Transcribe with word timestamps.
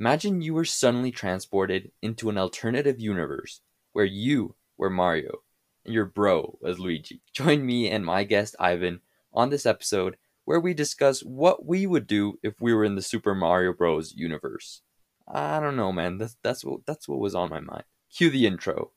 Imagine 0.00 0.40
you 0.40 0.54
were 0.54 0.64
suddenly 0.64 1.10
transported 1.10 1.92
into 2.00 2.30
an 2.30 2.38
alternative 2.38 2.98
universe 2.98 3.60
where 3.92 4.06
you 4.06 4.54
were 4.78 4.88
Mario 4.88 5.42
and 5.84 5.92
your 5.92 6.06
bro 6.06 6.56
was 6.62 6.78
Luigi. 6.78 7.20
Join 7.34 7.66
me 7.66 7.90
and 7.90 8.02
my 8.02 8.24
guest 8.24 8.56
Ivan 8.58 9.02
on 9.34 9.50
this 9.50 9.66
episode 9.66 10.16
where 10.46 10.58
we 10.58 10.72
discuss 10.72 11.20
what 11.20 11.66
we 11.66 11.86
would 11.86 12.06
do 12.06 12.38
if 12.42 12.62
we 12.62 12.72
were 12.72 12.86
in 12.86 12.94
the 12.94 13.02
Super 13.02 13.34
Mario 13.34 13.74
Bros. 13.74 14.14
universe. 14.16 14.80
I 15.28 15.60
don't 15.60 15.76
know, 15.76 15.92
man. 15.92 16.16
That's 16.16 16.34
that's 16.42 16.64
what 16.64 16.86
that's 16.86 17.06
what 17.06 17.18
was 17.18 17.34
on 17.34 17.50
my 17.50 17.60
mind. 17.60 17.84
Cue 18.10 18.30
the 18.30 18.46
intro. 18.46 18.92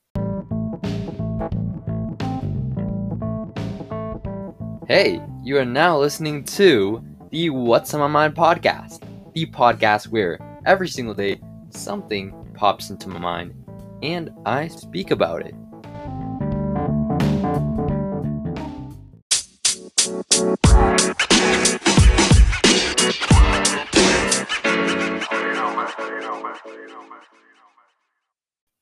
Hey, 4.87 5.21
you 5.43 5.57
are 5.57 5.65
now 5.65 5.99
listening 5.99 6.45
to 6.45 7.03
the 7.29 7.49
What's 7.49 7.93
on 7.93 7.99
My 7.99 8.07
Mind 8.07 8.35
podcast, 8.35 9.03
the 9.33 9.47
podcast 9.47 10.07
where 10.07 10.39
every 10.65 10.87
single 10.87 11.13
day 11.13 11.39
something 11.69 12.33
pops 12.53 12.89
into 12.89 13.09
my 13.09 13.19
mind 13.19 13.53
and 14.01 14.29
I 14.45 14.67
speak 14.67 15.11
about 15.11 15.41
it. 15.41 15.55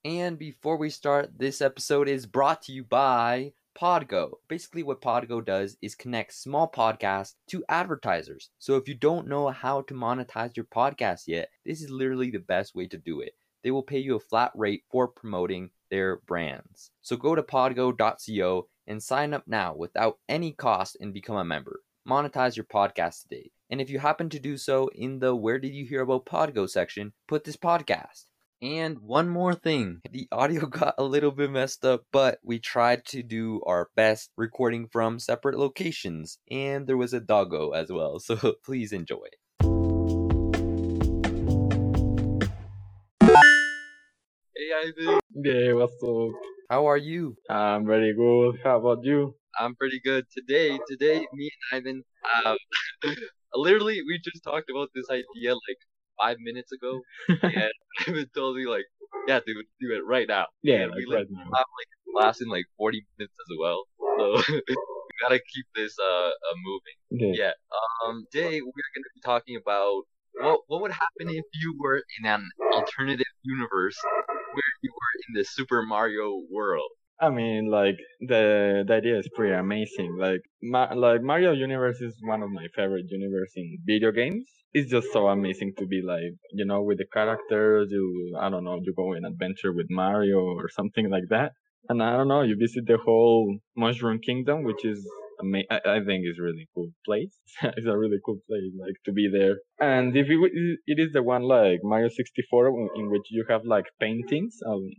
And 0.04 0.38
before 0.40 0.78
we 0.78 0.90
start, 0.90 1.38
this 1.38 1.62
episode 1.62 2.08
is 2.08 2.26
brought 2.26 2.64
to 2.64 2.72
you 2.72 2.84
by 2.84 3.54
Podgo. 3.82 4.34
Basically, 4.48 4.84
what 4.84 5.02
Podgo 5.02 5.44
does 5.44 5.76
is 5.82 5.96
connect 5.96 6.36
small 6.36 6.70
podcasts 6.70 7.34
to 7.48 7.66
advertisers. 7.68 8.52
So 8.60 8.76
if 8.76 8.88
you 8.88 8.94
don't 8.94 9.28
know 9.28 9.48
how 9.48 9.82
to 9.82 9.96
monetize 9.96 10.56
your 10.56 10.68
podcast 10.68 11.24
yet, 11.26 11.50
this 11.66 11.82
is 11.82 11.90
literally 11.90 12.30
the 12.30 12.38
best 12.38 12.76
way 12.76 12.86
to 12.86 12.98
do 13.00 13.22
it. 13.22 13.34
They 13.64 13.72
will 13.72 13.82
pay 13.82 13.98
you 13.98 14.16
a 14.16 14.20
flat 14.20 14.52
rate 14.54 14.84
for 14.92 15.08
promoting 15.08 15.72
their 15.90 16.18
brands. 16.18 16.92
So 17.02 17.18
go 17.18 17.34
to 17.34 17.42
podgo.co 17.42 18.68
and 18.86 19.02
sign 19.02 19.34
up 19.34 19.48
now 19.48 19.74
without 19.76 20.20
any 20.30 20.52
cost 20.52 20.98
and 21.02 21.12
become 21.12 21.38
a 21.38 21.44
member. 21.44 21.80
Monetize 22.08 22.56
your 22.56 22.66
podcast 22.66 23.24
today. 23.24 23.50
And 23.72 23.82
if 23.82 23.90
you 23.90 23.98
happen 23.98 24.30
to 24.30 24.40
do 24.40 24.58
so 24.58 24.92
in 24.94 25.18
the 25.18 25.36
Where 25.36 25.58
Did 25.58 25.74
You 25.74 25.88
Hear 25.88 26.02
About 26.02 26.28
Podgo 26.28 26.70
section, 26.70 27.14
put 27.28 27.46
this 27.46 27.58
podcast. 27.58 28.26
And 28.64 29.00
one 29.00 29.28
more 29.28 29.56
thing 29.56 30.02
the 30.12 30.28
audio 30.32 30.66
got 30.68 30.94
a 31.00 31.04
little 31.04 31.32
bit 31.32 31.50
messed 31.50 31.84
up, 31.84 32.06
but 32.12 32.38
we 32.44 32.60
tried 32.60 33.06
to 33.08 33.24
do 33.24 33.60
our 33.66 33.90
best 33.96 34.30
recording 34.38 34.88
from 34.88 35.18
separate 35.18 35.58
locations, 35.58 36.38
and 36.50 36.86
there 36.86 36.98
was 36.98 37.12
a 37.14 37.20
doggo 37.20 37.72
as 37.72 37.92
well, 37.92 38.20
so 38.28 38.54
please 38.64 38.92
enjoy. 38.94 39.26
Hey 44.56 44.70
Ivan, 44.78 45.20
Yeah, 45.34 45.74
what's 45.74 45.94
up? 46.04 46.30
how 46.70 46.86
are 46.88 46.98
you? 46.98 47.36
I'm 47.50 47.86
very 47.86 48.14
good. 48.14 48.60
How 48.64 48.78
about 48.80 49.04
you? 49.04 49.36
I'm 49.60 49.76
pretty 49.76 50.00
good 50.04 50.26
today. 50.36 50.80
Today, 50.88 51.26
me 51.34 51.50
and 51.72 51.78
Ivan, 51.82 52.04
um, 52.46 52.58
literally, 53.56 54.02
we 54.06 54.20
just 54.24 54.44
talked 54.44 54.70
about 54.70 54.90
this 54.94 55.10
idea 55.10 55.54
like 55.54 55.82
five 56.22 56.38
minutes 56.40 56.72
ago, 56.72 57.02
and 57.30 57.72
Ivan 58.08 58.30
told 58.36 58.58
me 58.58 58.68
like, 58.68 58.86
yeah, 59.28 59.40
dude, 59.46 59.66
do 59.80 59.92
it 59.96 60.06
right 60.06 60.28
now. 60.28 60.48
Yeah, 60.64 60.86
like 60.86 60.96
we 60.96 61.06
like 61.06 61.16
right 61.18 61.28
now. 61.32 61.44
have 61.44 61.68
like 61.78 61.92
class 62.16 62.42
in 62.42 62.50
like 62.50 62.66
40 62.78 63.06
minutes 63.18 63.34
as 63.34 63.58
well, 63.60 63.84
so 64.18 64.42
we 64.50 65.14
gotta 65.22 65.40
keep 65.54 65.66
this 65.76 65.96
uh, 66.00 66.30
uh 66.30 66.56
moving. 66.64 67.36
Yeah. 67.36 67.46
Yeah. 67.46 67.54
Um, 68.06 68.26
today 68.32 68.62
we're 68.62 68.92
gonna 68.96 69.14
be 69.16 69.22
talking 69.24 69.58
about 69.58 70.04
what 70.40 70.62
what 70.68 70.82
would 70.82 70.92
happen 70.92 71.30
if 71.30 71.46
you 71.54 71.76
were 71.80 72.04
in 72.20 72.26
an 72.26 72.50
alternative 72.74 73.26
universe 73.44 73.98
where 74.54 74.72
you 74.82 74.92
were 74.92 75.14
in 75.28 75.40
the 75.40 75.46
Super 75.46 75.84
Mario 75.84 76.42
world. 76.52 76.92
I 77.22 77.30
mean, 77.30 77.70
like 77.70 77.98
the 78.20 78.84
the 78.88 78.94
idea 78.96 79.18
is 79.20 79.30
pretty 79.36 79.54
amazing. 79.56 80.18
Like, 80.18 80.42
Ma- 80.64 80.94
like 80.94 81.22
Mario 81.22 81.52
Universe 81.54 82.02
is 82.02 82.16
one 82.24 82.42
of 82.44 82.50
my 82.52 82.68
favorite 82.76 83.06
universe 83.10 83.52
in 83.56 83.78
video 83.86 84.12
games. 84.12 84.46
It's 84.74 84.90
just 84.90 85.12
so 85.14 85.28
amazing 85.28 85.74
to 85.80 85.86
be 85.86 86.02
like, 86.02 86.34
you 86.60 86.66
know, 86.66 86.82
with 86.82 86.98
the 86.98 87.06
characters. 87.14 87.90
You, 87.92 88.36
I 88.40 88.50
don't 88.50 88.64
know, 88.66 88.80
you 88.84 88.94
go 88.96 89.14
in 89.14 89.24
adventure 89.26 89.72
with 89.74 89.88
Mario 89.90 90.40
or 90.40 90.68
something 90.70 91.10
like 91.10 91.28
that. 91.30 91.52
And 91.90 92.02
I 92.04 92.16
don't 92.18 92.28
know, 92.28 92.42
you 92.42 92.56
visit 92.58 92.86
the 92.88 92.98
whole 92.98 93.58
Mushroom 93.76 94.20
Kingdom, 94.20 94.64
which 94.64 94.84
is 94.86 95.00
ama- 95.42 95.70
I, 95.70 95.80
I 95.96 96.00
think 96.08 96.26
is 96.26 96.40
really 96.40 96.68
cool 96.74 96.90
place. 97.06 97.36
it's 97.78 97.86
a 97.88 97.98
really 97.98 98.20
cool 98.26 98.40
place, 98.50 98.72
like 98.80 98.98
to 99.06 99.12
be 99.12 99.30
there. 99.32 99.58
And 99.80 100.16
if 100.18 100.28
it, 100.30 100.40
it 100.88 100.98
is 101.06 101.12
the 101.14 101.24
one 101.24 101.44
like 101.44 101.80
Mario 101.84 102.10
64, 102.10 102.68
in- 102.70 102.90
in 102.96 103.10
which 103.12 103.28
you 103.30 103.46
have 103.50 103.64
like 103.66 103.86
paintings, 104.00 104.58
um, 104.66 104.90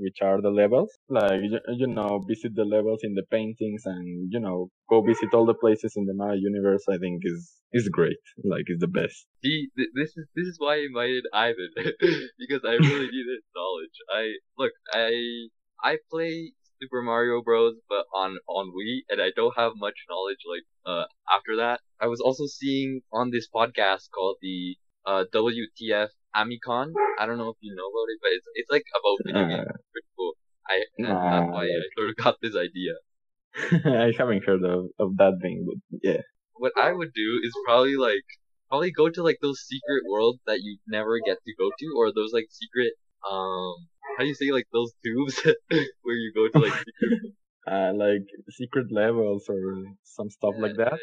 which 0.00 0.18
are 0.22 0.40
the 0.40 0.50
levels. 0.50 0.90
Like 1.08 1.40
you, 1.42 1.58
you 1.76 1.86
know, 1.86 2.24
visit 2.26 2.54
the 2.54 2.64
levels 2.64 3.00
in 3.02 3.14
the 3.14 3.24
paintings, 3.30 3.82
and 3.84 4.32
you 4.32 4.40
know, 4.40 4.70
go 4.88 5.02
visit 5.02 5.34
all 5.34 5.46
the 5.46 5.54
places 5.54 5.92
in 5.96 6.06
the 6.06 6.14
Mario 6.14 6.40
universe. 6.40 6.84
I 6.88 6.98
think 6.98 7.22
is 7.24 7.42
is 7.72 7.88
great. 7.88 8.22
Like, 8.44 8.64
is 8.66 8.80
the 8.80 8.88
best. 8.88 9.26
See, 9.44 9.68
th- 9.76 9.90
this 9.94 10.10
is 10.16 10.26
this 10.34 10.46
is 10.46 10.56
why 10.58 10.74
I 10.76 10.86
invited 10.90 11.24
Ivan 11.32 11.70
because 12.38 12.62
I 12.64 12.74
really 12.74 13.08
needed 13.16 13.40
knowledge. 13.54 13.96
I 14.12 14.24
look, 14.58 14.72
I 14.92 15.12
I 15.82 15.98
play 16.10 16.52
Super 16.80 17.02
Mario 17.02 17.42
Bros. 17.42 17.74
but 17.88 18.06
on 18.14 18.38
on 18.48 18.72
Wii, 18.76 19.00
and 19.10 19.20
I 19.20 19.30
don't 19.36 19.56
have 19.56 19.72
much 19.76 19.98
knowledge. 20.08 20.42
Like 20.48 20.66
uh, 20.86 21.04
after 21.30 21.56
that, 21.56 21.80
I 22.00 22.06
was 22.06 22.20
also 22.20 22.46
seeing 22.46 23.02
on 23.12 23.30
this 23.30 23.48
podcast 23.54 24.10
called 24.14 24.36
the 24.42 24.76
uh 25.06 25.24
WTF 25.32 26.10
Amicon. 26.34 26.92
I 27.18 27.26
don't 27.26 27.38
know 27.38 27.50
if 27.50 27.56
you 27.60 27.74
know 27.74 27.88
about 27.88 28.08
it, 28.12 28.18
but 28.22 28.30
it's 28.32 28.46
it's 28.54 28.70
like 28.70 28.84
about 28.98 29.18
video 29.26 29.48
games. 29.48 29.68
Uh, 29.68 29.78
pretty 29.92 30.10
cool. 30.16 30.32
I 30.68 30.84
Nah, 30.98 31.40
that's 31.40 31.52
why 31.52 31.64
I 31.64 31.80
sort 31.96 32.10
of 32.10 32.16
got 32.16 32.36
this 32.42 32.56
idea. 32.56 32.94
I 34.06 34.12
haven't 34.16 34.44
heard 34.44 34.64
of, 34.64 34.90
of 34.98 35.16
that 35.16 35.38
thing, 35.42 35.66
but 35.66 36.00
yeah. 36.02 36.22
what 36.54 36.72
I 36.80 36.92
would 36.92 37.12
do 37.14 37.40
is 37.42 37.52
probably 37.64 37.96
like 37.96 38.26
probably 38.68 38.92
go 38.92 39.08
to 39.10 39.22
like 39.22 39.38
those 39.42 39.60
secret 39.66 40.02
worlds 40.08 40.38
that 40.46 40.60
you 40.62 40.78
never 40.86 41.18
get 41.24 41.38
to 41.44 41.52
go 41.58 41.70
to, 41.78 41.86
or 41.98 42.12
those 42.12 42.32
like 42.32 42.46
secret 42.50 42.92
um 43.28 43.74
how 44.16 44.22
do 44.24 44.28
you 44.28 44.34
say 44.34 44.50
like 44.50 44.66
those 44.72 44.92
tubes 45.04 45.42
where 46.02 46.16
you 46.16 46.32
go 46.34 46.48
to 46.48 46.64
like 46.64 46.72
secret 46.78 47.34
Uh, 47.70 47.92
like 47.94 48.26
secret 48.48 48.86
levels 48.90 49.44
or 49.48 49.84
some 50.02 50.30
stuff 50.30 50.54
like 50.58 50.76
that. 50.76 50.98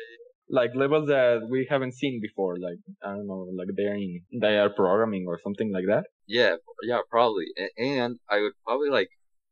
Like 0.50 0.72
levels 0.76 1.08
that 1.08 1.48
we 1.50 1.68
haven't 1.70 1.94
seen 1.94 2.20
before. 2.22 2.58
Like 2.60 2.80
I 3.04 3.16
don't 3.16 3.28
know, 3.28 3.48
like 3.58 3.68
they're 3.76 3.96
in 3.96 4.22
they 4.42 4.58
are 4.58 4.70
programming 4.70 5.26
or 5.28 5.40
something 5.44 5.72
like 5.74 5.86
that. 5.88 6.06
Yeah, 6.26 6.56
yeah, 6.84 7.00
probably. 7.10 7.46
And 7.78 8.20
I 8.30 8.40
would 8.42 8.54
probably 8.66 8.90
like 8.90 9.10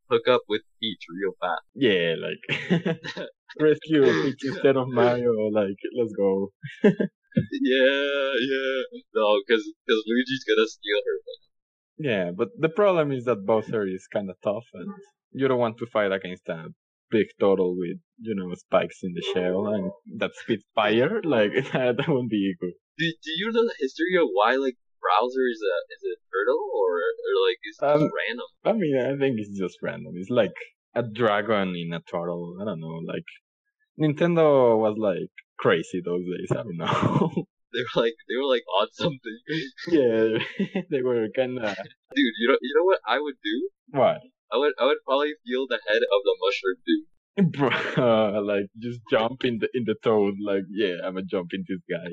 hook 0.09 0.28
up 0.29 0.41
with 0.47 0.61
Peach 0.79 1.03
real 1.09 1.33
fast. 1.41 1.63
Yeah, 1.73 2.16
like 2.17 3.00
rescue 3.59 4.03
Peach 4.23 4.44
instead 4.45 4.78
of 4.78 4.88
Mario. 4.88 5.31
Like 5.51 5.79
let's 5.97 6.13
go. 6.13 6.51
yeah, 6.83 6.94
yeah. 8.51 8.81
No, 9.13 9.39
because 9.45 9.63
because 9.85 10.03
Luigi's 10.07 10.45
gonna 10.47 10.67
steal 10.67 11.01
her. 11.06 11.17
Yeah, 11.97 12.31
but 12.31 12.50
the 12.57 12.69
problem 12.69 13.12
is 13.12 13.25
that 13.25 13.45
Bowser 13.45 13.88
is 13.88 14.07
kind 14.12 14.29
of 14.29 14.35
tough, 14.44 14.66
and 14.73 14.89
you 15.31 15.47
don't 15.47 15.59
want 15.59 15.77
to 15.79 15.85
fight 15.85 16.12
against 16.12 16.47
a 16.50 16.67
big 17.11 17.27
turtle 17.39 17.75
with 17.77 17.97
you 18.19 18.35
know 18.35 18.53
spikes 18.55 18.99
in 19.03 19.13
the 19.13 19.21
shell 19.33 19.67
and 19.67 19.91
that 20.19 20.31
spits 20.35 20.63
fire. 20.73 21.21
Like 21.23 21.51
that, 21.73 22.05
would 22.07 22.29
be 22.29 22.53
good. 22.59 22.73
Do 22.97 23.05
Do 23.05 23.31
you 23.38 23.51
know 23.51 23.63
the 23.66 23.75
history 23.79 24.16
of 24.21 24.27
why 24.31 24.55
like 24.55 24.77
Browser 25.01 25.45
is 25.51 25.61
a 25.61 25.75
is 25.94 26.03
a 26.13 26.15
turtle 26.33 26.63
or 26.73 26.91
or 26.97 27.33
like 27.47 27.59
is 27.69 27.77
just 27.77 27.83
Um, 27.83 28.09
random? 28.21 28.49
I 28.63 28.73
mean, 28.73 28.95
I 28.97 29.17
think 29.17 29.39
it's 29.39 29.57
just 29.57 29.77
random. 29.81 30.13
It's 30.15 30.29
like 30.29 30.55
a 30.95 31.03
dragon 31.03 31.75
in 31.75 31.94
a 31.94 32.01
turtle. 32.01 32.57
I 32.61 32.65
don't 32.65 32.79
know. 32.79 33.01
Like 33.05 33.27
Nintendo 33.99 34.77
was 34.77 34.97
like 34.97 35.29
crazy 35.57 36.01
those 36.03 36.23
days. 36.25 36.51
I 36.51 36.63
don't 36.63 36.77
know. 36.77 37.45
They 37.75 37.81
were 37.81 38.03
like 38.03 38.15
they 38.29 38.35
were 38.38 38.47
like 38.47 38.63
on 38.79 38.88
something. 38.94 39.38
yeah, 39.89 40.39
they 40.89 41.01
were 41.01 41.27
kind 41.35 41.59
of 41.59 41.75
Dude, 42.15 42.35
you 42.39 42.47
know 42.47 42.57
you 42.62 42.74
know 42.74 42.85
what 42.85 43.00
I 43.06 43.19
would 43.19 43.35
do? 43.44 43.69
what, 43.89 44.21
I 44.51 44.57
would 44.57 44.74
I 44.80 44.86
would 44.86 44.97
probably 45.06 45.33
feel 45.45 45.68
the 45.68 45.80
head 45.88 46.01
of 46.01 46.19
the 46.24 46.36
mushroom 46.42 46.77
dude. 46.86 47.06
bro? 47.51 48.39
like 48.51 48.68
just 48.80 49.01
jump 49.09 49.44
in 49.44 49.59
the 49.59 49.69
in 49.74 49.83
the 49.86 49.95
toad. 50.03 50.36
Like 50.44 50.63
yeah, 50.71 51.03
I'm 51.03 51.15
gonna 51.15 51.25
jump 51.25 51.51
in 51.53 51.65
this 51.68 51.81
guy. 51.89 52.07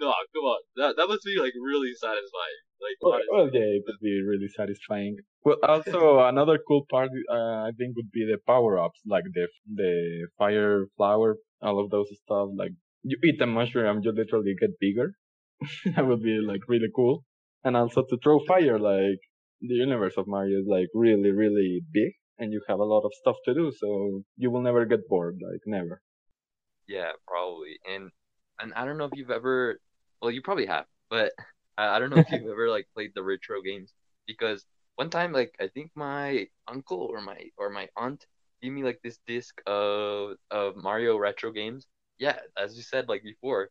no, 0.00 0.12
come 0.34 0.46
on. 0.52 0.60
That 0.76 0.96
that 0.96 1.06
must 1.08 1.24
be 1.24 1.36
like 1.38 1.52
really 1.54 1.92
satisfying. 1.94 2.60
Like 2.80 2.96
Well, 3.02 3.20
well, 3.32 3.50
yeah, 3.52 3.78
it 3.78 3.82
would 3.86 4.00
be 4.00 4.22
really 4.22 4.48
satisfying. 4.48 5.16
Well, 5.44 5.58
also 5.62 6.20
another 6.20 6.58
cool 6.66 6.86
part, 6.90 7.10
uh, 7.30 7.66
I 7.68 7.70
think, 7.76 7.96
would 7.96 8.10
be 8.12 8.24
the 8.24 8.38
power 8.46 8.78
ups, 8.78 9.00
like 9.06 9.24
the 9.32 9.48
the 9.72 10.28
fire 10.38 10.86
flower, 10.96 11.36
all 11.62 11.82
of 11.82 11.90
those 11.90 12.08
stuff. 12.24 12.48
Like 12.54 12.72
you 13.02 13.16
eat 13.24 13.40
a 13.40 13.46
mushroom, 13.46 14.00
you 14.02 14.12
literally 14.12 14.54
get 14.58 14.78
bigger. 14.80 15.14
that 15.96 16.06
would 16.06 16.22
be 16.22 16.40
like 16.40 16.62
really 16.68 16.90
cool. 16.94 17.24
And 17.64 17.76
also 17.76 18.04
to 18.08 18.18
throw 18.22 18.40
fire, 18.46 18.78
like 18.78 19.20
the 19.60 19.74
universe 19.74 20.16
of 20.16 20.26
Mario 20.26 20.60
is 20.60 20.66
like 20.66 20.88
really, 20.94 21.30
really 21.30 21.82
big, 21.92 22.12
and 22.38 22.52
you 22.52 22.62
have 22.68 22.80
a 22.80 22.84
lot 22.84 23.04
of 23.04 23.14
stuff 23.14 23.36
to 23.44 23.54
do, 23.54 23.72
so 23.72 24.22
you 24.36 24.50
will 24.50 24.62
never 24.62 24.84
get 24.86 25.08
bored, 25.08 25.40
like 25.42 25.62
never. 25.66 26.02
Yeah, 26.86 27.12
probably. 27.26 27.78
And 27.88 28.10
and 28.60 28.72
I 28.74 28.84
don't 28.84 28.98
know 28.98 29.04
if 29.04 29.14
you've 29.14 29.30
ever 29.30 29.80
well, 30.20 30.30
you 30.30 30.42
probably 30.42 30.66
have, 30.66 30.86
but 31.10 31.32
I, 31.76 31.96
I 31.96 31.98
don't 31.98 32.10
know 32.10 32.18
if 32.18 32.30
you've 32.32 32.48
ever 32.50 32.68
like 32.70 32.88
played 32.94 33.12
the 33.14 33.22
retro 33.22 33.62
games 33.62 33.92
because 34.26 34.64
one 34.96 35.10
time 35.10 35.32
like 35.32 35.54
I 35.60 35.68
think 35.68 35.90
my 35.94 36.48
uncle 36.66 37.08
or 37.10 37.20
my 37.20 37.38
or 37.56 37.70
my 37.70 37.88
aunt 37.96 38.26
gave 38.62 38.72
me 38.72 38.82
like 38.82 39.00
this 39.02 39.18
disc 39.26 39.60
of 39.66 40.36
of 40.50 40.76
Mario 40.76 41.18
retro 41.18 41.52
games. 41.52 41.86
Yeah, 42.18 42.38
as 42.56 42.76
you 42.76 42.82
said 42.82 43.08
like 43.08 43.22
before, 43.22 43.70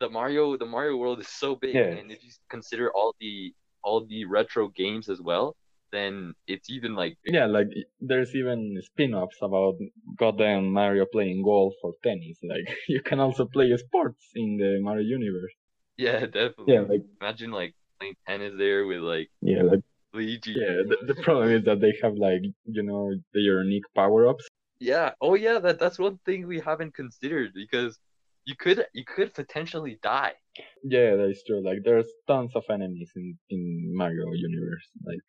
the 0.00 0.08
Mario 0.10 0.56
the 0.56 0.66
Mario 0.66 0.96
world 0.96 1.20
is 1.20 1.28
so 1.28 1.56
big, 1.56 1.82
and 1.90 2.10
if 2.10 2.22
you 2.24 2.30
consider 2.50 2.92
all 2.92 3.14
the 3.20 3.54
all 3.82 4.04
the 4.06 4.24
retro 4.24 4.68
games 4.68 5.08
as 5.08 5.20
well, 5.20 5.56
then 5.92 6.34
it's 6.46 6.70
even 6.70 6.94
like 6.94 7.16
Yeah, 7.24 7.46
like 7.46 7.68
there's 8.00 8.34
even 8.34 8.80
spin-offs 8.82 9.38
about 9.42 9.74
goddamn 10.18 10.72
Mario 10.72 11.06
playing 11.12 11.42
golf 11.42 11.74
or 11.82 11.92
tennis. 12.02 12.38
Like 12.52 12.66
you 12.88 13.00
can 13.02 13.20
also 13.20 13.44
play 13.46 13.76
sports 13.76 14.24
in 14.34 14.56
the 14.56 14.80
Mario 14.80 15.04
universe. 15.18 15.54
yeah, 15.96 16.20
definitely. 16.26 16.74
Yeah, 16.74 16.80
like 16.80 17.02
Imagine 17.20 17.50
like 17.50 17.74
playing 17.98 18.16
tennis 18.26 18.54
there 18.56 18.86
with 18.86 19.00
like 19.00 19.28
yeah, 19.40 19.62
like 19.62 19.80
Luigi. 20.14 20.52
yeah. 20.52 20.82
The, 20.88 20.96
the 21.14 21.22
problem 21.22 21.50
is 21.50 21.64
that 21.64 21.80
they 21.80 21.94
have 22.02 22.14
like 22.14 22.42
you 22.64 22.82
know 22.82 23.12
the 23.34 23.40
unique 23.40 23.84
power-ups. 23.94 24.46
Yeah. 24.80 25.12
Oh 25.20 25.34
yeah, 25.34 25.58
that 25.60 25.78
that's 25.78 25.98
one 25.98 26.18
thing 26.26 26.46
we 26.46 26.60
haven't 26.60 26.94
considered 26.94 27.50
because 27.54 27.98
you 28.44 28.54
could 28.56 28.84
you 28.92 29.04
could 29.04 29.34
potentially 29.34 29.98
die. 30.02 30.34
Yeah, 30.82 31.16
that 31.16 31.28
is 31.30 31.42
true. 31.46 31.62
Like 31.64 31.78
there's 31.84 32.10
tons 32.26 32.52
of 32.54 32.64
enemies 32.70 33.10
in 33.16 33.38
in 33.50 33.92
Mario 33.94 34.26
universe. 34.32 34.88
Like 35.04 35.26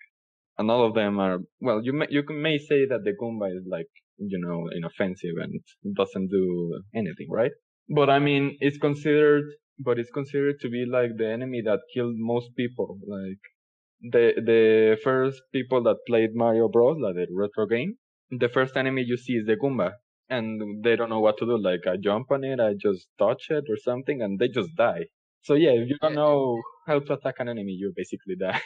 and 0.57 0.69
all 0.69 0.85
of 0.85 0.93
them 0.93 1.19
are 1.19 1.39
well. 1.59 1.81
You 1.83 1.93
may 1.93 2.07
you 2.09 2.23
may 2.29 2.57
say 2.57 2.85
that 2.87 3.03
the 3.03 3.13
Goomba 3.19 3.55
is 3.55 3.65
like 3.67 3.89
you 4.17 4.39
know 4.39 4.69
inoffensive 4.75 5.35
and 5.41 5.59
doesn't 5.95 6.29
do 6.29 6.81
anything, 6.95 7.27
right? 7.29 7.51
But 7.89 8.09
I 8.09 8.19
mean, 8.19 8.57
it's 8.59 8.77
considered, 8.77 9.45
but 9.79 9.99
it's 9.99 10.11
considered 10.11 10.59
to 10.61 10.69
be 10.69 10.85
like 10.85 11.17
the 11.17 11.27
enemy 11.27 11.61
that 11.65 11.79
killed 11.93 12.15
most 12.17 12.55
people. 12.55 12.97
Like 13.07 13.41
the 14.01 14.33
the 14.51 14.97
first 15.03 15.41
people 15.51 15.83
that 15.83 15.97
played 16.07 16.31
Mario 16.35 16.67
Bros, 16.69 16.97
like 16.99 17.15
the 17.15 17.27
retro 17.31 17.65
game, 17.65 17.97
the 18.29 18.49
first 18.49 18.77
enemy 18.77 19.03
you 19.05 19.17
see 19.17 19.33
is 19.33 19.45
the 19.47 19.55
Goomba, 19.55 19.93
and 20.29 20.83
they 20.83 20.95
don't 20.95 21.09
know 21.09 21.19
what 21.19 21.37
to 21.39 21.45
do. 21.45 21.57
Like 21.57 21.85
I 21.87 21.97
jump 21.97 22.31
on 22.31 22.43
it, 22.43 22.59
I 22.59 22.73
just 22.73 23.07
touch 23.19 23.47
it 23.49 23.65
or 23.69 23.77
something, 23.77 24.21
and 24.21 24.39
they 24.39 24.47
just 24.47 24.75
die. 24.75 25.05
So 25.41 25.53
yeah, 25.55 25.71
if 25.71 25.89
you 25.89 25.97
don't 26.01 26.15
know 26.15 26.61
how 26.87 26.99
to 26.99 27.13
attack 27.13 27.35
an 27.39 27.49
enemy, 27.49 27.73
you 27.73 27.93
basically 27.95 28.35
die. 28.39 28.61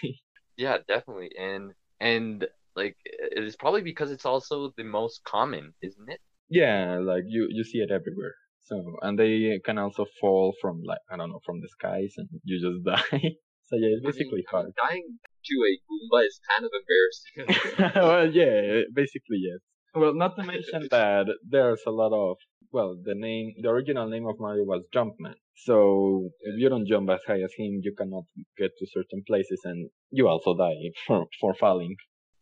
Yeah, 0.58 0.78
definitely. 0.88 1.32
And 1.40 1.74
and 2.00 2.48
like 2.76 2.96
it 3.06 3.44
is 3.44 3.56
probably 3.56 3.82
because 3.82 4.12
it's 4.12 4.26
also 4.26 4.74
the 4.78 4.84
most 4.84 5.24
common, 5.24 5.74
isn't 5.82 6.10
it? 6.10 6.20
yeah, 6.50 7.00
like 7.02 7.24
you 7.28 7.48
you 7.50 7.64
see 7.64 7.80
it 7.80 7.92
everywhere. 7.92 8.36
So 8.64 8.98
and 9.02 9.18
they 9.18 9.60
can 9.66 9.78
also 9.78 10.06
fall 10.20 10.54
from 10.62 10.82
like 10.84 11.00
I 11.12 11.18
don't 11.18 11.30
know 11.30 11.42
from 11.46 11.62
the 11.62 11.70
skies, 11.70 12.14
and 12.18 12.28
you 12.44 12.60
just 12.60 12.84
die. 13.12 13.22
so 13.66 13.76
yeah, 13.76 13.90
it's 13.96 14.06
basically 14.06 14.44
I 14.52 14.56
mean, 14.58 14.66
hard. 14.66 14.74
dying 14.90 15.20
to 15.46 15.56
a 15.70 15.72
Goomba 15.86 16.26
is 16.26 16.40
kind 16.50 16.66
of 16.66 16.72
embarrassing. 16.80 17.96
well, 17.96 18.32
yeah, 18.32 18.82
basically 18.94 19.40
yes. 19.50 19.60
Well, 20.00 20.14
not 20.14 20.36
to 20.38 20.44
mention 20.44 20.88
that 20.92 21.28
there's 21.48 21.82
a 21.86 21.92
lot 21.92 22.14
of 22.14 22.38
well, 22.72 22.98
the 23.02 23.16
name, 23.16 23.54
the 23.62 23.70
original 23.70 24.08
name 24.10 24.28
of 24.28 24.40
Mario 24.40 24.64
was 24.64 24.84
Jumpman. 24.94 25.36
So 25.56 26.30
if 26.42 26.60
you 26.60 26.70
don't 26.70 26.88
jump 26.88 27.10
as 27.10 27.22
high 27.26 27.42
as 27.42 27.52
him, 27.58 27.80
you 27.82 27.94
cannot 27.98 28.26
get 28.58 28.72
to 28.78 28.88
certain 28.92 29.24
places, 29.26 29.62
and 29.64 29.90
you 30.12 30.28
also 30.28 30.56
die 30.56 30.92
for 31.06 31.26
for 31.40 31.54
falling. 31.56 31.96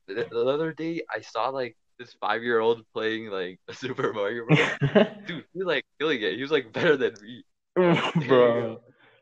the, 0.08 0.28
the 0.30 0.46
other 0.46 0.74
day 0.74 1.02
I 1.10 1.22
saw 1.22 1.50
like 1.50 1.78
this 1.98 2.14
five 2.20 2.44
year 2.44 2.60
old 2.60 2.82
playing 2.94 3.28
like 3.28 3.60
a 3.68 3.74
Super 3.84 4.14
Mario 4.14 4.46
Bros. 4.46 4.60
Dude, 5.28 5.46
he 5.54 5.60
was 5.60 5.68
like 5.68 5.86
killing 6.00 6.22
it. 6.22 6.36
He 6.36 6.42
was 6.42 6.52
like 6.52 6.74
better 6.74 6.98
than 6.98 7.14
me. 7.22 7.44
Bro, 7.76 8.80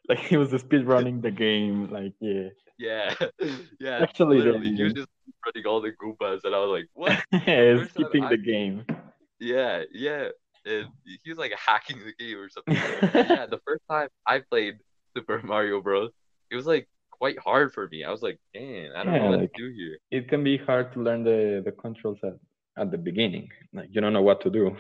like 0.10 0.20
he 0.20 0.38
was 0.38 0.50
speed 0.60 0.86
running 0.86 1.22
the 1.22 1.32
game. 1.32 1.92
Like 1.92 2.14
yeah, 2.20 2.50
Yeah, 2.78 3.14
yeah. 3.80 4.00
Actually, 4.02 4.38
literally, 4.38 4.76
he 4.76 4.84
was 4.84 4.94
just 4.94 5.10
running 5.46 5.66
all 5.68 5.82
the 5.82 5.92
Goombas, 5.92 6.42
and 6.44 6.54
I 6.56 6.60
was 6.60 6.70
like, 6.72 6.90
"What?" 6.94 7.18
yeah, 7.48 7.84
skipping 7.86 8.28
the 8.30 8.38
game. 8.38 8.86
Yeah, 9.40 9.84
yeah. 9.94 10.30
And 10.66 10.88
he 11.24 11.30
was 11.30 11.38
like 11.38 11.52
hacking 11.58 12.00
the 12.00 12.14
game 12.24 12.38
or 12.38 12.50
something. 12.50 12.76
yeah, 13.14 13.46
the 13.46 13.60
first 13.68 13.82
time 13.90 14.08
I 14.26 14.40
played 14.40 14.76
Super 15.16 15.42
Mario 15.44 15.82
Bros, 15.82 16.12
it 16.50 16.56
was 16.56 16.66
like 16.66 16.88
quite 17.12 17.38
hard 17.38 17.74
for 17.74 17.88
me. 17.90 18.04
I 18.06 18.12
was 18.12 18.22
like, 18.22 18.40
man, 18.56 18.92
I 18.96 19.04
don't 19.04 19.14
Yeah, 19.14 19.20
know 19.24 19.30
what 19.32 19.40
like- 19.42 19.54
to 19.54 19.62
do 19.62 19.74
here." 19.76 19.98
it 20.12 20.30
can 20.30 20.44
be 20.44 20.58
hard 20.58 20.94
to 20.94 21.02
learn 21.02 21.24
the, 21.24 21.62
the 21.66 21.72
controls 21.72 22.20
at, 22.24 22.36
at 22.78 22.92
the 22.92 22.98
beginning. 22.98 23.50
Like 23.74 23.90
you 23.92 24.00
don't 24.02 24.14
know 24.14 24.22
what 24.22 24.40
to 24.42 24.50
do. 24.50 24.76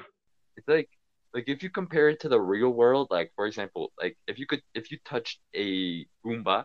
It's 0.55 0.67
like 0.67 0.89
like 1.33 1.45
if 1.49 1.63
you 1.63 1.69
compare 1.69 2.07
it 2.09 2.19
to 2.21 2.29
the 2.29 2.39
real 2.39 2.69
world, 2.69 3.07
like 3.09 3.31
for 3.35 3.45
example, 3.47 3.91
like 4.01 4.15
if 4.27 4.37
you 4.39 4.45
could 4.45 4.61
if 4.73 4.91
you 4.91 4.97
touched 5.03 5.39
a 5.55 6.05
Goomba, 6.25 6.63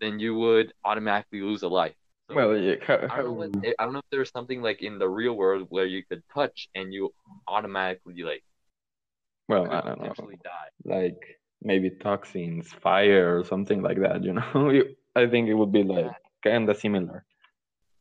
then 0.00 0.18
you 0.18 0.34
would 0.34 0.74
automatically 0.84 1.40
lose 1.40 1.62
a 1.62 1.68
life. 1.68 1.94
So, 2.32 2.36
Well, 2.36 2.56
yeah, 2.56 2.76
I 3.10 3.16
don't 3.16 3.24
know 3.24 3.32
what 3.32 3.50
I 3.78 3.84
don't 3.84 3.92
know 3.92 3.98
if 4.00 4.10
there's 4.10 4.30
something 4.30 4.62
like 4.62 4.82
in 4.82 4.98
the 4.98 5.08
real 5.08 5.34
world 5.34 5.66
where 5.70 5.86
you 5.86 6.02
could 6.04 6.22
touch 6.34 6.68
and 6.74 6.92
you 6.92 7.12
automatically 7.46 8.22
like 8.22 8.42
well, 9.48 9.70
I 9.70 9.80
don't 9.80 10.00
know. 10.00 10.14
die. 10.44 10.70
Like 10.84 11.38
maybe 11.62 11.90
toxins, 11.90 12.72
fire, 12.72 13.38
or 13.38 13.44
something 13.44 13.82
like 13.82 14.00
that. 14.00 14.24
You 14.24 14.34
know, 14.34 14.82
I 15.16 15.26
think 15.26 15.48
it 15.48 15.54
would 15.54 15.72
be 15.72 15.82
like 15.82 16.12
kind 16.42 16.68
of 16.68 16.76
similar. 16.76 17.24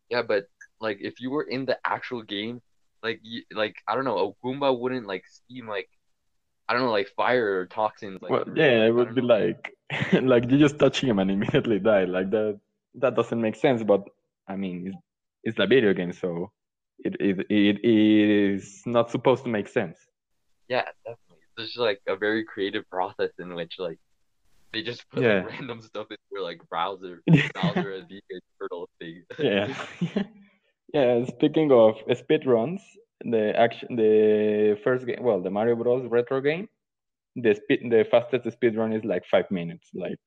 Yeah, 0.10 0.22
but 0.22 0.46
like 0.80 1.00
if 1.02 1.20
you 1.20 1.32
were 1.32 1.44
in 1.44 1.66
the 1.66 1.78
actual 1.86 2.22
game, 2.24 2.62
like 3.04 3.20
you, 3.24 3.44
like 3.54 3.76
I 3.88 3.96
don't 3.96 4.06
know, 4.06 4.36
a 4.42 4.46
Goomba 4.46 4.78
wouldn't 4.78 5.08
like 5.08 5.26
steam 5.28 5.68
like 5.68 5.90
I 6.70 6.74
don't 6.74 6.84
know, 6.84 6.92
like 6.92 7.10
fire 7.16 7.60
or 7.60 7.66
toxins. 7.66 8.22
Like 8.22 8.32
Well, 8.32 8.46
yeah, 8.56 8.86
it 8.86 8.92
would 8.92 9.14
be 9.16 9.22
know. 9.22 9.36
like 9.36 9.74
like 10.22 10.50
you 10.50 10.58
just 10.58 10.80
touch 10.80 11.02
him 11.02 11.20
and 11.20 11.30
immediately 11.32 11.80
die. 11.80 12.06
Like 12.06 12.30
that 12.32 12.60
that 12.96 13.16
doesn't 13.16 13.42
make 13.42 13.56
sense. 13.56 13.84
But 13.84 14.08
I 14.48 14.56
mean, 14.56 14.88
it's, 14.88 14.98
it's 15.44 15.60
a 15.60 15.68
video 15.68 15.94
game, 15.94 16.14
so 16.14 16.52
it 17.00 17.16
it 17.20 17.46
it 17.50 17.86
is 17.86 18.82
not 18.86 19.10
supposed 19.12 19.44
to 19.44 19.50
make 19.50 19.68
sense. 19.68 19.98
Yeah, 20.68 20.86
definitely. 21.06 21.44
It's 21.58 21.68
just 21.74 21.80
like 21.80 22.02
a 22.08 22.16
very 22.16 22.44
creative 22.46 22.90
process 22.90 23.32
in 23.40 23.56
which 23.56 23.76
like 23.78 24.00
they 24.74 24.82
just 24.84 25.10
put 25.10 25.24
Yeah. 25.24 25.42
like 25.44 25.52
random 25.60 25.82
stuff 25.82 26.08
in 26.12 26.18
their 26.32 26.42
like 26.42 26.62
browser 26.70 27.22
browser 27.54 27.94
and 27.94 28.08
VK 28.08 28.40
turtle 28.60 28.90
thing. 29.00 29.24
yeah 29.40 29.68
yeah 30.94 31.26
speaking 31.26 31.72
of 31.72 31.96
speed 32.18 32.46
runs 32.46 32.82
the 33.24 33.54
action 33.58 33.96
the 33.96 34.78
first 34.84 35.06
game 35.06 35.22
well 35.22 35.42
the 35.42 35.50
mario 35.50 35.76
bros 35.76 36.10
retro 36.10 36.42
game 36.42 36.68
the 37.36 37.54
speed 37.54 37.80
the 37.90 38.06
fastest 38.10 38.50
speed 38.52 38.76
run 38.76 38.94
is 38.94 39.04
like 39.06 39.24
five 39.26 39.50
minutes 39.52 39.90
like 39.94 40.20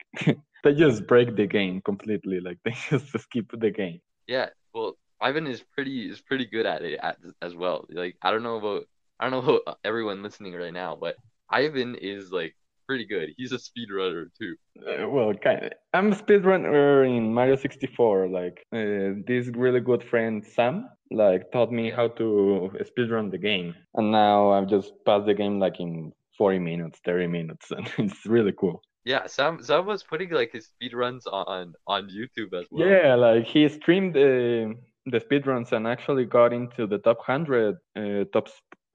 they 0.64 0.74
just 0.74 1.06
break 1.06 1.36
the 1.36 1.46
game 1.46 1.80
completely 1.82 2.40
like 2.40 2.58
they 2.64 2.74
just 2.90 3.18
skip 3.20 3.46
the 3.52 3.70
game 3.70 4.00
Yeah, 4.26 4.50
well, 4.74 4.96
Ivan 5.20 5.46
is 5.46 5.62
pretty 5.62 6.10
is 6.10 6.20
pretty 6.20 6.46
good 6.46 6.66
at 6.66 6.82
it 6.82 7.00
as 7.42 7.54
well. 7.54 7.86
Like 7.90 8.16
I 8.22 8.30
don't 8.30 8.42
know 8.42 8.56
about 8.56 8.86
I 9.20 9.28
don't 9.28 9.44
know 9.44 9.56
about 9.56 9.78
everyone 9.84 10.22
listening 10.22 10.54
right 10.54 10.72
now, 10.72 10.96
but 10.96 11.16
Ivan 11.50 11.94
is 11.96 12.30
like 12.32 12.56
pretty 12.86 13.06
good. 13.06 13.30
He's 13.36 13.52
a 13.52 13.58
speedrunner 13.58 14.26
too. 14.38 14.56
uh, 14.88 15.08
well 15.08 15.32
kind 15.34 15.64
of 15.64 15.72
i'm 15.92 16.12
a 16.12 16.16
speedrunner 16.16 17.06
in 17.06 17.32
mario 17.32 17.56
64 17.56 18.28
like 18.28 18.64
uh, 18.72 19.14
this 19.26 19.48
really 19.54 19.80
good 19.80 20.02
friend 20.02 20.44
sam 20.44 20.88
like 21.10 21.50
taught 21.52 21.70
me 21.72 21.90
how 21.90 22.08
to 22.08 22.70
speedrun 22.90 23.30
the 23.30 23.38
game 23.38 23.74
and 23.94 24.10
now 24.10 24.50
i've 24.52 24.68
just 24.68 24.92
passed 25.06 25.26
the 25.26 25.34
game 25.34 25.58
like 25.60 25.78
in 25.80 26.12
40 26.36 26.58
minutes 26.58 27.00
30 27.04 27.26
minutes 27.26 27.70
and 27.70 27.88
it's 27.98 28.26
really 28.26 28.52
cool 28.58 28.82
Yeah, 29.04 29.26
Sam 29.26 29.62
Sam 29.62 29.84
was 29.86 30.02
putting 30.02 30.30
like 30.30 30.52
his 30.52 30.68
speedruns 30.72 31.22
on 31.30 31.74
on 31.86 32.08
YouTube 32.08 32.52
as 32.58 32.66
well. 32.70 32.88
Yeah, 32.88 33.14
like 33.14 33.44
he 33.44 33.68
streamed 33.68 34.14
the 34.14 34.74
the 35.06 35.20
speedruns 35.20 35.72
and 35.72 35.86
actually 35.86 36.24
got 36.24 36.52
into 36.52 36.86
the 36.86 36.98
top 36.98 37.18
hundred 37.20 37.76
uh, 37.96 38.24
top 38.32 38.48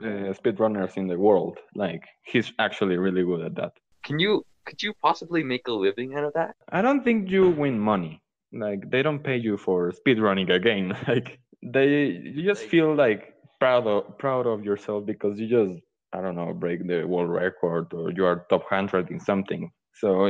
uh, 0.03 0.33
speedrunners 0.39 0.97
in 0.97 1.07
the 1.07 1.17
world. 1.17 1.59
Like 1.75 2.03
he's 2.23 2.51
actually 2.57 2.97
really 2.97 3.23
good 3.23 3.41
at 3.41 3.55
that. 3.55 3.73
Can 4.03 4.17
you 4.19 4.43
could 4.65 4.81
you 4.81 4.93
possibly 5.01 5.43
make 5.43 5.67
a 5.67 5.71
living 5.73 6.15
out 6.15 6.23
of 6.23 6.33
that? 6.33 6.55
I 6.71 6.81
don't 6.81 7.03
think 7.03 7.29
you 7.29 7.49
win 7.49 7.79
money. 7.79 8.21
Like 8.51 8.89
they 8.89 9.03
don't 9.03 9.23
pay 9.23 9.37
you 9.37 9.57
for 9.57 9.91
speedrunning 9.91 10.49
a 10.51 10.59
game. 10.59 10.95
Like 11.07 11.39
they 11.61 11.87
you 12.35 12.41
just 12.43 12.61
Like- 12.63 12.71
feel 12.71 12.95
like 12.95 13.33
proud 13.59 13.85
of 13.85 14.17
proud 14.17 14.47
of 14.47 14.63
yourself 14.65 15.05
because 15.05 15.37
you 15.39 15.47
just 15.47 15.73
I 16.13 16.21
don't 16.21 16.35
know 16.35 16.51
break 16.53 16.87
the 16.87 17.03
world 17.03 17.29
record 17.29 17.93
or 17.93 18.09
you 18.11 18.25
are 18.25 18.45
top 18.49 18.63
hundred 18.69 19.11
in 19.11 19.19
something. 19.19 19.69
So 19.93 20.25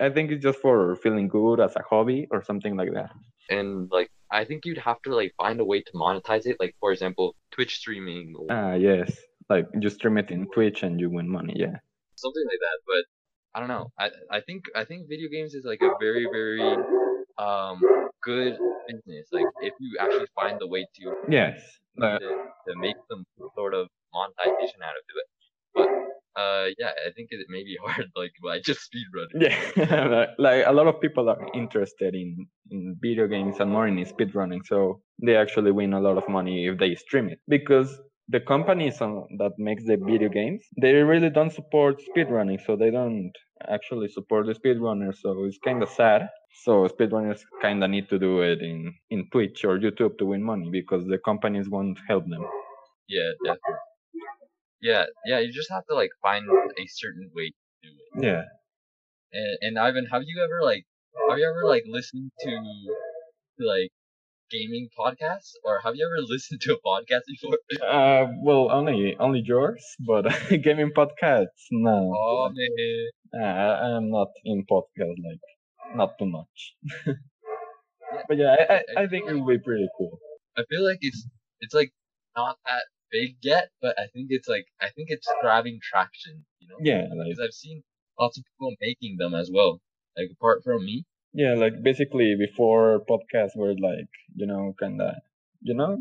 I- 0.00 0.10
think 0.10 0.30
it's 0.30 0.42
just 0.42 0.58
for 0.60 0.96
feeling 0.96 1.28
good 1.28 1.60
as 1.60 1.74
a 1.76 1.82
hobby 1.88 2.28
or 2.30 2.42
something 2.42 2.76
like 2.76 2.92
that. 2.92 3.10
And 3.48 3.88
like 3.90 4.10
I 4.30 4.44
think 4.44 4.64
you'd 4.66 4.78
have 4.78 5.00
to 5.02 5.14
like 5.14 5.32
find 5.36 5.60
a 5.60 5.64
way 5.64 5.80
to 5.82 5.92
monetize 5.92 6.46
it. 6.46 6.56
Like 6.58 6.74
for 6.80 6.92
example, 6.92 7.34
Twitch 7.52 7.76
streaming 7.76 8.34
or 8.36 8.46
Ah, 8.50 8.74
yes. 8.74 9.16
Like 9.48 9.66
you 9.80 9.88
stream 9.90 10.18
it 10.18 10.30
in 10.30 10.46
Twitch 10.48 10.82
and 10.82 11.00
you 11.00 11.08
win 11.10 11.28
money. 11.28 11.54
Yeah. 11.56 11.76
something 12.16 12.44
like 12.50 12.60
that. 12.66 12.78
But 12.86 13.04
I 13.54 13.60
don't 13.60 13.68
know. 13.68 13.90
I 13.98 14.10
I 14.30 14.40
think 14.40 14.64
I 14.74 14.84
think 14.84 15.08
video 15.08 15.28
games 15.30 15.54
is 15.54 15.64
like 15.64 15.80
a 15.82 15.92
very 16.00 16.26
very 16.30 16.60
um 17.38 17.80
good 18.22 18.58
business. 18.88 19.28
Like 19.32 19.46
if 19.60 19.72
you 19.80 19.96
actually 20.00 20.26
find 20.34 20.58
the 20.60 20.66
way 20.66 20.86
to 20.96 21.14
Yes. 21.28 21.60
Uh, 22.02 22.18
to, 22.18 22.28
to 22.68 22.76
make 22.76 22.96
some 23.08 23.24
sort 23.54 23.72
of 23.72 23.88
monetization 24.12 24.80
out 24.82 24.96
of 25.00 25.04
it. 25.20 25.28
But 25.74 25.88
Uh, 26.36 26.66
yeah, 26.78 26.90
I 27.06 27.10
think 27.16 27.28
it 27.30 27.46
may 27.48 27.64
be 27.64 27.78
hard. 27.84 28.10
Like, 28.14 28.32
I 28.48 28.60
just 28.60 28.82
speed 28.82 29.06
run. 29.14 29.28
Yeah, 29.34 30.26
like 30.38 30.64
a 30.66 30.72
lot 30.72 30.86
of 30.86 31.00
people 31.00 31.28
are 31.28 31.38
interested 31.54 32.14
in 32.14 32.46
in 32.70 32.96
video 33.00 33.26
games 33.26 33.56
and 33.60 33.70
more 33.70 33.86
in 33.86 33.96
speedrunning, 34.04 34.60
so 34.66 35.00
they 35.22 35.36
actually 35.36 35.72
win 35.72 35.94
a 35.94 36.00
lot 36.00 36.18
of 36.18 36.28
money 36.28 36.66
if 36.66 36.78
they 36.78 36.94
stream 36.94 37.28
it 37.28 37.40
because 37.48 37.98
the 38.28 38.40
companies 38.40 38.98
that 38.98 39.52
makes 39.58 39.84
the 39.84 39.96
video 39.96 40.28
games 40.28 40.64
they 40.80 40.94
really 40.94 41.30
don't 41.30 41.52
support 41.52 42.02
speedrunning 42.10 42.58
so 42.66 42.76
they 42.76 42.90
don't 42.90 43.32
actually 43.68 44.08
support 44.08 44.46
the 44.46 44.52
speedrunners 44.52 45.16
so 45.22 45.44
it's 45.44 45.58
kind 45.64 45.82
of 45.82 45.88
sad 45.88 46.28
so 46.64 46.88
speedrunners 46.88 47.40
kind 47.62 47.84
of 47.84 47.90
need 47.90 48.08
to 48.08 48.18
do 48.18 48.40
it 48.40 48.60
in 48.60 48.92
in 49.10 49.28
twitch 49.30 49.64
or 49.64 49.78
youtube 49.78 50.18
to 50.18 50.26
win 50.26 50.42
money 50.42 50.68
because 50.72 51.06
the 51.06 51.18
companies 51.18 51.68
won't 51.68 51.98
help 52.08 52.24
them 52.28 52.44
yeah 53.08 53.30
definitely 53.44 53.78
yeah 54.88 55.04
yeah 55.30 55.38
you 55.44 55.50
just 55.60 55.70
have 55.76 55.84
to 55.90 55.94
like 55.94 56.10
find 56.22 56.44
a 56.82 56.86
certain 57.00 57.26
way 57.36 57.48
to 57.50 57.86
do 57.86 57.90
it 57.96 58.24
yeah 58.26 58.44
and, 59.32 59.54
and 59.64 59.78
ivan 59.86 60.06
have 60.12 60.22
you 60.30 60.36
ever 60.46 60.58
like 60.70 60.84
have 61.28 61.38
you 61.38 61.48
ever 61.48 61.64
like 61.66 61.84
listened 61.88 62.30
to, 62.40 62.50
to 63.58 63.66
like 63.66 63.90
gaming 64.50 64.88
podcasts, 64.98 65.52
or 65.64 65.80
have 65.82 65.94
you 65.96 66.06
ever 66.06 66.22
listened 66.32 66.60
to 66.62 66.74
a 66.74 66.80
podcast 66.86 67.22
before? 67.26 67.58
Uh, 67.86 68.26
well, 68.42 68.70
only 68.70 69.16
only 69.18 69.42
yours, 69.44 69.84
but 70.06 70.24
gaming 70.64 70.92
podcasts, 70.96 71.66
no. 71.70 72.12
Oh 72.16 72.48
man, 72.54 73.42
uh, 73.42 73.96
I'm 73.96 74.10
not 74.10 74.28
in 74.44 74.64
podcast 74.70 75.18
like 75.28 75.44
not 75.94 76.18
too 76.18 76.26
much. 76.26 76.74
but 78.28 78.36
yeah, 78.36 78.56
I, 78.58 78.74
I, 78.74 79.02
I 79.02 79.06
think 79.06 79.28
it 79.28 79.34
would 79.34 79.46
be 79.58 79.62
pretty 79.62 79.88
cool. 79.98 80.18
I 80.56 80.62
feel 80.70 80.84
like 80.84 80.98
it's 81.02 81.28
it's 81.60 81.74
like 81.74 81.92
not 82.36 82.56
that 82.66 82.84
big 83.10 83.36
yet, 83.42 83.70
but 83.80 83.98
I 83.98 84.06
think 84.12 84.28
it's 84.30 84.48
like 84.48 84.66
I 84.80 84.90
think 84.90 85.08
it's 85.10 85.28
grabbing 85.40 85.80
traction. 85.82 86.44
You 86.60 86.68
know? 86.68 86.76
Yeah, 86.80 87.08
like 87.14 87.28
because 87.28 87.40
I've 87.44 87.54
seen 87.54 87.82
lots 88.18 88.38
of 88.38 88.44
people 88.44 88.74
making 88.80 89.16
them 89.18 89.34
as 89.34 89.50
well. 89.52 89.80
Like 90.16 90.30
apart 90.32 90.62
from 90.64 90.84
me, 90.84 91.04
yeah, 91.36 91.54
like 91.54 91.82
basically 91.82 92.34
before 92.34 93.02
podcasts 93.08 93.54
were 93.54 93.74
like, 93.74 94.08
you 94.34 94.46
know, 94.46 94.74
kind 94.80 95.00
of, 95.02 95.14
you 95.60 95.74
know, 95.74 95.98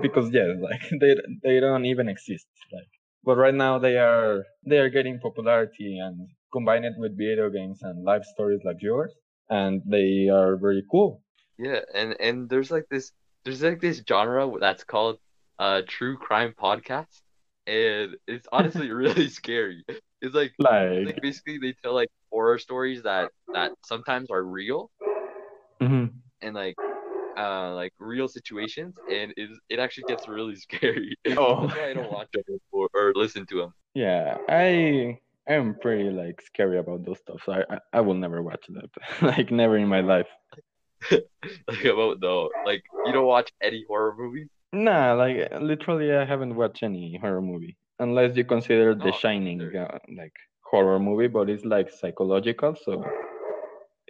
because 0.00 0.30
yeah, 0.32 0.54
like 0.60 0.80
they 0.98 1.14
they 1.42 1.60
don't 1.60 1.84
even 1.84 2.08
exist. 2.08 2.46
Like, 2.72 2.88
but 3.22 3.36
right 3.36 3.54
now 3.54 3.78
they 3.78 3.98
are 3.98 4.44
they 4.66 4.78
are 4.78 4.88
getting 4.88 5.20
popularity 5.20 5.98
and 5.98 6.26
combine 6.54 6.84
it 6.84 6.94
with 6.96 7.18
video 7.18 7.50
games 7.50 7.80
and 7.82 8.02
live 8.02 8.24
stories 8.24 8.60
like 8.64 8.78
yours, 8.80 9.12
and 9.50 9.82
they 9.86 10.30
are 10.32 10.56
very 10.56 10.84
cool. 10.90 11.22
Yeah, 11.58 11.80
and 11.94 12.16
and 12.18 12.48
there's 12.48 12.70
like 12.70 12.88
this 12.90 13.12
there's 13.44 13.62
like 13.62 13.80
this 13.80 14.02
genre 14.08 14.50
that's 14.58 14.84
called 14.84 15.18
uh 15.62 15.82
true 15.86 16.16
crime 16.16 16.52
podcast, 16.60 17.22
and 17.68 18.16
it's 18.26 18.48
honestly 18.50 18.90
really 19.02 19.28
scary. 19.28 19.84
It's 20.20 20.34
like, 20.34 20.52
like, 20.58 21.06
like 21.06 21.22
basically 21.22 21.58
they 21.58 21.74
tell 21.82 21.94
like 21.94 22.08
horror 22.30 22.58
stories 22.58 23.02
that 23.04 23.30
that 23.54 23.72
sometimes 23.84 24.30
are 24.30 24.42
real 24.42 24.90
mm-hmm. 25.80 26.06
and 26.40 26.54
like 26.54 26.74
uh 27.36 27.74
like 27.74 27.92
real 27.98 28.28
situations 28.28 28.94
and 29.10 29.32
it, 29.36 29.50
it 29.68 29.78
actually 29.78 30.04
gets 30.08 30.26
really 30.28 30.56
scary. 30.66 31.16
Oh. 31.36 31.66
That's 31.66 31.78
why 31.78 31.90
i 31.90 31.94
don't 31.94 32.12
watch 32.12 32.28
them 32.32 32.58
or, 32.72 32.88
or 32.94 33.12
listen 33.14 33.46
to 33.46 33.56
them 33.56 33.74
yeah 33.94 34.38
i 34.48 35.18
i 35.48 35.52
am 35.52 35.74
pretty 35.80 36.10
like 36.10 36.40
scary 36.40 36.78
about 36.78 37.04
those 37.04 37.18
stuff 37.18 37.40
so 37.44 37.52
i 37.52 37.74
i, 37.74 37.78
I 37.94 38.00
will 38.00 38.14
never 38.14 38.42
watch 38.42 38.64
that. 38.68 38.90
Like 39.22 39.50
never 39.50 39.76
in 39.76 39.88
my 39.88 40.00
life. 40.00 40.28
Like 41.10 41.84
about 41.84 42.20
though 42.20 42.50
like 42.64 42.84
you 43.06 43.12
don't 43.12 43.26
watch 43.26 43.50
any 43.60 43.84
horror 43.88 44.14
movies 44.16 44.48
nah 44.72 45.12
like 45.12 45.36
literally 45.60 46.12
i 46.14 46.24
haven't 46.24 46.54
watched 46.54 46.82
any 46.82 47.18
horror 47.20 47.42
movie 47.42 47.76
unless 47.98 48.36
you 48.36 48.44
consider 48.44 48.94
the 48.94 49.12
oh, 49.12 49.18
shining 49.18 49.60
uh, 49.76 49.98
like 50.16 50.32
horror 50.72 50.98
movie, 50.98 51.28
but 51.28 51.48
it's 51.48 51.64
like 51.64 51.90
psychological. 51.90 52.74
So 52.84 53.04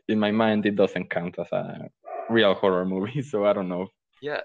in 0.08 0.18
my 0.18 0.30
mind, 0.30 0.64
it 0.64 0.76
doesn't 0.76 1.10
count 1.10 1.38
as 1.38 1.50
a 1.52 1.90
real 2.30 2.54
horror 2.54 2.86
movie. 2.86 3.22
So 3.30 3.44
I 3.44 3.52
don't 3.52 3.68
know. 3.68 3.88
Yeah, 4.22 4.40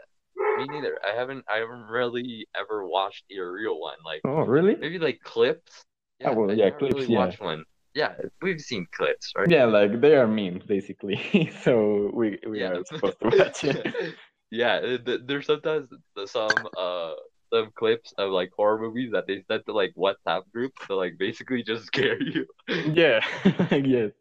me 0.58 0.66
neither. 0.70 0.98
I 1.08 1.16
haven't. 1.16 1.46
I 1.48 1.58
haven't 1.58 1.86
really 1.98 2.48
ever 2.56 2.88
watched 2.88 3.26
a 3.32 3.40
real 3.40 3.80
one. 3.80 4.00
Like 4.04 4.22
oh, 4.26 4.42
really? 4.42 4.76
Maybe 4.76 5.00
like 5.00 5.20
clips. 5.24 5.86
Yeah, 6.20 6.32
oh, 6.32 6.34
well, 6.34 6.54
yeah, 6.54 6.72
clips. 6.72 6.96
Really 6.96 7.14
yeah. 7.14 7.20
Watch 7.20 7.40
one. 7.40 7.64
Yeah, 7.94 8.14
we've 8.42 8.62
seen 8.62 8.86
clips, 8.92 9.34
right? 9.36 9.50
Yeah, 9.50 9.66
like 9.66 10.02
they 10.02 10.16
are 10.16 10.28
memes 10.28 10.64
basically. 10.66 11.18
so 11.64 12.12
we 12.14 12.38
we 12.48 12.60
yeah. 12.62 12.72
are 12.72 12.86
supposed 12.92 13.20
to 13.22 13.30
watch 13.38 13.64
it. 13.64 14.16
Yeah, 14.52 14.98
there's 15.26 15.46
sometimes 15.46 15.90
some 16.26 16.50
uh 16.78 17.14
some 17.54 17.72
clips 17.76 18.14
of 18.18 18.32
like 18.32 18.52
horror 18.56 18.80
movies 18.80 19.12
that 19.12 19.28
they 19.28 19.44
sent 19.48 19.66
to 19.66 19.74
like 19.74 19.94
WhatsApp 19.98 20.44
groups 20.54 20.86
to 20.88 20.96
like 20.96 21.18
basically 21.18 21.64
just 21.64 21.86
scare 21.92 22.22
you. 22.22 22.46
yeah, 22.68 23.20
yes. 23.72 24.12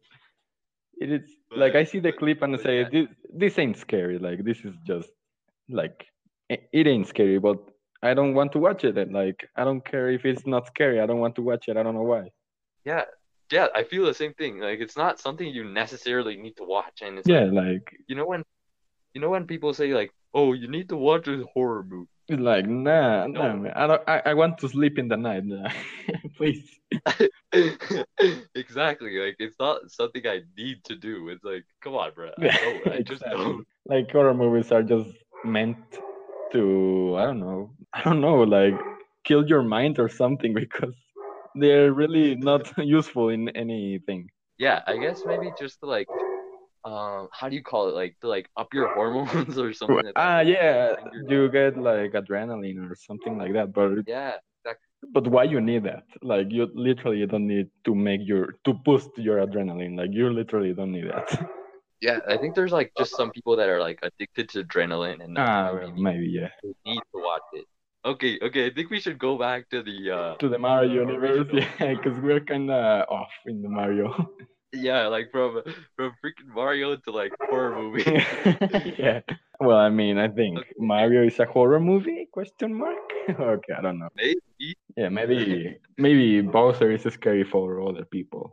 It 0.99 1.11
is 1.11 1.21
but, 1.49 1.59
like 1.59 1.75
I 1.75 1.83
see 1.83 1.99
the 1.99 2.11
clip 2.11 2.41
and 2.41 2.55
I 2.55 2.63
say 2.63 2.79
yeah. 2.81 2.89
this 2.91 3.07
this 3.33 3.59
ain't 3.59 3.77
scary. 3.77 4.17
Like 4.17 4.43
this 4.43 4.59
is 4.65 4.73
just 4.85 5.09
like 5.69 6.07
it, 6.49 6.67
it 6.73 6.87
ain't 6.87 7.07
scary, 7.07 7.39
but 7.39 7.59
I 8.01 8.13
don't 8.13 8.33
want 8.33 8.51
to 8.53 8.59
watch 8.59 8.83
it. 8.83 8.97
And 8.97 9.13
like 9.13 9.47
I 9.55 9.63
don't 9.63 9.85
care 9.85 10.09
if 10.09 10.25
it's 10.25 10.45
not 10.45 10.67
scary. 10.67 10.99
I 10.99 11.05
don't 11.05 11.19
want 11.19 11.35
to 11.35 11.41
watch 11.41 11.67
it. 11.67 11.77
I 11.77 11.83
don't 11.83 11.95
know 11.95 12.03
why. 12.03 12.29
Yeah, 12.83 13.03
yeah, 13.51 13.67
I 13.75 13.83
feel 13.83 14.05
the 14.05 14.13
same 14.13 14.33
thing. 14.33 14.59
Like 14.59 14.79
it's 14.79 14.97
not 14.97 15.19
something 15.19 15.47
you 15.47 15.63
necessarily 15.63 16.35
need 16.37 16.57
to 16.57 16.63
watch, 16.63 17.01
and 17.01 17.19
it's 17.19 17.27
yeah, 17.27 17.43
like, 17.43 17.53
like 17.53 17.93
you 18.07 18.15
know 18.15 18.25
when 18.25 18.43
you 19.17 19.21
know 19.21 19.31
when 19.31 19.47
people 19.47 19.73
say 19.73 19.95
like, 19.95 20.11
oh, 20.35 20.53
you 20.53 20.67
need 20.67 20.89
to 20.89 20.95
watch 20.95 21.27
a 21.27 21.43
horror 21.51 21.83
movie. 21.83 22.07
It's 22.27 22.39
like, 22.39 22.67
nah, 22.67 23.25
no. 23.25 23.41
nah, 23.41 23.55
man. 23.55 23.73
I 23.75 23.87
don't. 23.87 24.01
I, 24.07 24.21
I 24.27 24.33
want 24.35 24.59
to 24.59 24.69
sleep 24.69 24.99
in 24.99 25.07
the 25.07 25.17
night. 25.17 25.43
Nah. 25.43 25.71
Please. 26.37 26.69
exactly. 28.53 29.17
Like 29.17 29.37
it's 29.39 29.55
not 29.59 29.89
something 29.89 30.21
I 30.27 30.41
need 30.55 30.83
to 30.83 30.95
do. 30.95 31.29
It's 31.29 31.43
like, 31.43 31.65
come 31.81 31.95
on, 31.95 32.11
bro. 32.13 32.29
I, 32.39 32.81
I 32.97 33.01
just 33.01 33.23
don't. 33.23 33.65
Like 33.87 34.11
horror 34.11 34.35
movies 34.35 34.71
are 34.71 34.83
just 34.83 35.09
meant 35.43 35.77
to. 36.51 37.15
I 37.17 37.23
don't 37.25 37.39
know. 37.39 37.71
I 37.91 38.03
don't 38.03 38.21
know. 38.21 38.43
Like 38.43 38.79
kill 39.23 39.47
your 39.47 39.63
mind 39.63 39.97
or 39.97 40.09
something 40.09 40.53
because 40.53 40.93
they're 41.55 41.91
really 41.91 42.35
not 42.35 42.71
useful 42.77 43.29
in 43.29 43.49
anything. 43.49 44.29
Yeah, 44.59 44.83
I 44.85 44.97
guess 44.97 45.25
maybe 45.25 45.51
just 45.57 45.79
to 45.79 45.87
like 45.87 46.07
um 46.85 47.27
how 47.31 47.49
do 47.49 47.55
you 47.55 47.63
call 47.63 47.89
it? 47.89 47.95
Like 47.95 48.15
to 48.21 48.27
like 48.27 48.49
up 48.57 48.73
your 48.73 48.93
hormones 48.95 49.57
or 49.57 49.73
something 49.73 50.05
like 50.05 50.13
ah 50.15 50.41
yeah 50.41 50.95
you 51.27 51.49
get 51.49 51.77
like 51.77 52.13
adrenaline 52.13 52.89
or 52.89 52.95
something 52.95 53.37
like 53.37 53.53
that 53.53 53.73
but 53.73 54.03
yeah 54.07 54.33
exactly. 54.63 55.09
but 55.13 55.27
why 55.27 55.43
you 55.43 55.61
need 55.61 55.83
that? 55.83 56.03
Like 56.21 56.47
you 56.49 56.69
literally 56.73 57.25
don't 57.25 57.47
need 57.47 57.69
to 57.85 57.95
make 57.95 58.21
your 58.23 58.55
to 58.65 58.73
boost 58.73 59.09
your 59.17 59.45
adrenaline 59.45 59.97
like 59.97 60.11
you 60.11 60.29
literally 60.29 60.73
don't 60.73 60.91
need 60.91 61.09
that. 61.09 61.49
Yeah 61.99 62.19
i 62.29 62.37
think 62.37 62.53
there's 62.53 62.71
like 62.71 62.91
just 62.97 63.15
some 63.15 63.31
people 63.31 63.55
that 63.55 63.69
are 63.69 63.79
like 63.79 63.99
addicted 64.03 64.49
to 64.49 64.63
adrenaline 64.63 65.23
and 65.23 65.35
ah, 65.37 65.71
well, 65.73 65.91
maybe 65.93 66.27
yeah. 66.27 66.49
need 66.85 67.01
to 67.13 67.19
watch 67.29 67.41
it. 67.53 67.65
Okay 68.05 68.37
okay 68.41 68.67
i 68.67 68.69
think 68.69 68.91
we 68.91 68.99
should 68.99 69.17
go 69.17 69.37
back 69.37 69.67
to 69.69 69.81
the 69.81 70.11
uh 70.11 70.35
to 70.37 70.47
the 70.47 70.59
mario 70.59 70.93
universe 70.93 71.47
yeah 71.53 71.95
because 71.95 72.19
we're 72.19 72.39
kind 72.39 72.69
of 72.69 73.09
off 73.09 73.31
in 73.47 73.61
the 73.63 73.69
mario 73.69 74.13
yeah, 74.81 75.07
like 75.07 75.31
from 75.31 75.61
from 75.95 76.13
freaking 76.23 76.53
Mario 76.53 76.95
to 76.95 77.11
like 77.11 77.31
horror 77.49 77.75
movie. 77.75 78.03
yeah. 78.97 79.21
Well, 79.59 79.77
I 79.77 79.89
mean, 79.89 80.17
I 80.17 80.27
think 80.27 80.59
okay. 80.59 80.69
Mario 80.77 81.23
is 81.25 81.39
a 81.39 81.45
horror 81.45 81.79
movie? 81.79 82.27
Question 82.31 82.73
mark. 82.73 82.97
okay, 83.29 83.73
I 83.77 83.81
don't 83.81 83.99
know. 83.99 84.09
Maybe. 84.15 84.75
Yeah, 84.95 85.09
maybe 85.09 85.77
maybe 85.97 86.41
Bowser 86.41 86.91
is 86.91 87.03
scary 87.13 87.43
for 87.43 87.81
other 87.81 88.05
people. 88.05 88.51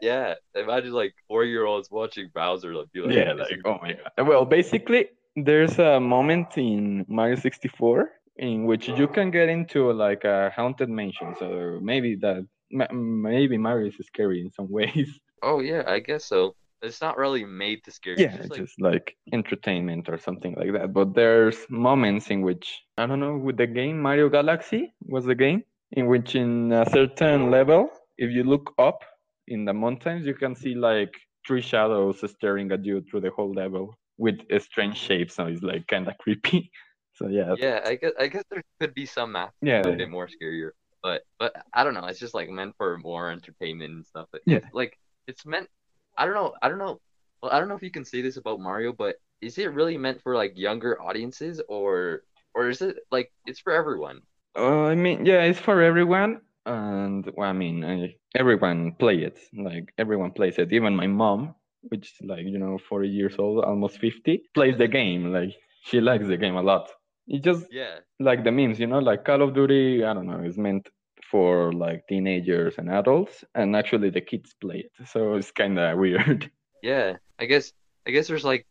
Yeah, 0.00 0.34
imagine 0.54 0.92
like 0.92 1.14
four 1.28 1.44
year 1.44 1.64
olds 1.64 1.90
watching 1.90 2.30
Bowser 2.34 2.74
like 2.74 2.92
be 2.92 3.00
like, 3.00 3.14
yeah, 3.14 3.32
like 3.32 3.60
oh 3.64 3.78
my 3.82 3.94
god. 3.94 4.26
Well, 4.26 4.44
basically, 4.44 5.08
there's 5.36 5.78
a 5.78 6.00
moment 6.00 6.56
in 6.56 7.04
Mario 7.08 7.36
64 7.36 8.10
in 8.38 8.66
which 8.66 8.88
you 8.88 9.08
can 9.08 9.30
get 9.30 9.48
into 9.48 9.92
like 9.92 10.24
a 10.24 10.52
haunted 10.54 10.88
mansion. 10.88 11.34
So 11.38 11.78
maybe 11.82 12.16
that 12.16 12.46
maybe 12.70 13.58
Mario 13.58 13.88
is 13.88 14.06
scary 14.06 14.40
in 14.40 14.50
some 14.52 14.70
ways. 14.78 15.18
Oh 15.42 15.60
yeah, 15.60 15.82
I 15.86 16.00
guess 16.00 16.24
so. 16.24 16.54
It's 16.82 17.00
not 17.00 17.16
really 17.16 17.44
made 17.44 17.82
to 17.84 17.90
scare 17.90 18.14
you. 18.18 18.26
Yeah, 18.26 18.36
just, 18.36 18.50
like... 18.50 18.60
just 18.60 18.80
like 18.80 19.16
entertainment 19.32 20.08
or 20.08 20.18
something 20.18 20.54
like 20.56 20.72
that. 20.72 20.92
But 20.92 21.14
there's 21.14 21.58
moments 21.70 22.28
in 22.30 22.42
which 22.42 22.82
I 22.98 23.06
don't 23.06 23.20
know 23.20 23.36
with 23.36 23.56
the 23.56 23.66
game 23.66 24.00
Mario 24.00 24.28
Galaxy 24.28 24.94
was 25.00 25.24
the 25.24 25.34
game 25.34 25.64
in 25.92 26.06
which 26.06 26.34
in 26.34 26.72
a 26.72 26.88
certain 26.90 27.50
level, 27.50 27.88
if 28.18 28.30
you 28.30 28.44
look 28.44 28.74
up 28.78 29.02
in 29.48 29.64
the 29.64 29.72
mountains, 29.72 30.26
you 30.26 30.34
can 30.34 30.54
see 30.54 30.74
like 30.74 31.12
three 31.46 31.62
shadows 31.62 32.22
staring 32.30 32.70
at 32.72 32.84
you 32.84 33.02
through 33.02 33.20
the 33.20 33.30
whole 33.30 33.52
level 33.52 33.94
with 34.18 34.40
strange 34.60 34.96
shapes. 34.96 35.36
So 35.36 35.46
it's 35.46 35.62
like 35.62 35.86
kind 35.86 36.08
of 36.08 36.18
creepy. 36.18 36.70
So 37.14 37.28
yeah. 37.28 37.54
Yeah, 37.56 37.80
I 37.84 37.94
guess 37.94 38.12
I 38.20 38.26
guess 38.26 38.44
there 38.50 38.62
could 38.80 38.94
be 38.94 39.06
some 39.06 39.32
math. 39.32 39.52
Yeah, 39.62 39.80
a 39.80 39.96
bit 39.96 40.10
more 40.10 40.28
scarier, 40.28 40.70
but 41.02 41.22
but 41.38 41.54
I 41.72 41.84
don't 41.84 41.94
know. 41.94 42.04
It's 42.06 42.20
just 42.20 42.34
like 42.34 42.50
meant 42.50 42.74
for 42.76 42.98
more 42.98 43.30
entertainment 43.30 43.92
and 43.94 44.06
stuff. 44.06 44.26
But 44.30 44.42
yeah, 44.44 44.60
like 44.74 44.98
it's 45.26 45.44
meant. 45.46 45.68
I 46.16 46.24
don't 46.24 46.34
know. 46.34 46.54
I 46.62 46.68
don't 46.68 46.78
know. 46.78 47.00
Well, 47.42 47.52
I 47.52 47.58
don't 47.58 47.68
know 47.68 47.76
if 47.76 47.82
you 47.82 47.90
can 47.90 48.04
say 48.04 48.22
this 48.22 48.36
about 48.36 48.60
Mario, 48.60 48.92
but 48.92 49.16
is 49.40 49.58
it 49.58 49.72
really 49.72 49.98
meant 49.98 50.22
for 50.22 50.34
like 50.34 50.52
younger 50.56 51.00
audiences, 51.00 51.60
or 51.68 52.22
or 52.54 52.68
is 52.70 52.80
it 52.82 52.96
like 53.10 53.32
it's 53.46 53.60
for 53.60 53.72
everyone? 53.72 54.20
Uh, 54.56 54.84
I 54.86 54.94
mean, 54.94 55.26
yeah, 55.26 55.42
it's 55.42 55.60
for 55.60 55.82
everyone. 55.82 56.40
and 56.66 57.30
well, 57.36 57.48
I 57.48 57.52
mean, 57.52 57.84
I, 57.84 58.16
everyone 58.34 58.92
play 58.98 59.18
it. 59.22 59.38
Like 59.54 59.92
everyone 59.98 60.32
plays 60.32 60.58
it. 60.58 60.72
Even 60.72 60.96
my 60.96 61.06
mom, 61.06 61.54
which 61.82 62.12
is 62.12 62.26
like 62.26 62.46
you 62.46 62.58
know 62.58 62.78
40 62.88 63.08
years 63.08 63.34
old, 63.38 63.64
almost 63.64 63.98
50, 63.98 64.42
plays 64.54 64.76
the 64.78 64.88
game. 64.88 65.32
Like 65.32 65.52
she 65.82 66.00
likes 66.00 66.26
the 66.26 66.36
game 66.36 66.56
a 66.56 66.62
lot. 66.62 66.88
It 67.28 67.42
just 67.42 67.66
Yeah. 67.70 67.98
like 68.20 68.44
the 68.44 68.52
memes, 68.52 68.78
you 68.80 68.86
know, 68.86 68.98
like 69.00 69.24
Call 69.24 69.42
of 69.42 69.54
Duty. 69.54 70.04
I 70.04 70.14
don't 70.14 70.26
know, 70.26 70.40
is 70.42 70.58
meant 70.58 70.88
for 71.30 71.72
like 71.72 72.06
teenagers 72.08 72.78
and 72.78 72.90
adults, 72.90 73.44
and 73.54 73.76
actually 73.76 74.10
the 74.10 74.20
kids 74.20 74.54
play 74.60 74.86
it. 74.86 75.08
So 75.08 75.34
it's 75.34 75.50
kind 75.52 75.78
of 75.78 75.98
weird. 76.02 76.50
Yeah. 76.82 77.16
I 77.38 77.46
guess 77.46 77.72
I 78.06 78.10
guess 78.10 78.28
there's 78.28 78.44
like 78.44 78.66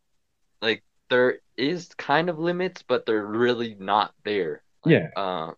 like 0.62 0.84
there 1.10 1.40
is 1.58 1.90
kind 1.98 2.30
of 2.30 2.40
limits, 2.40 2.84
but 2.88 3.06
they're 3.06 3.26
really 3.26 3.76
not 3.80 4.14
there. 4.24 4.64
Yeah. 4.86 5.08
Uh, 5.16 5.52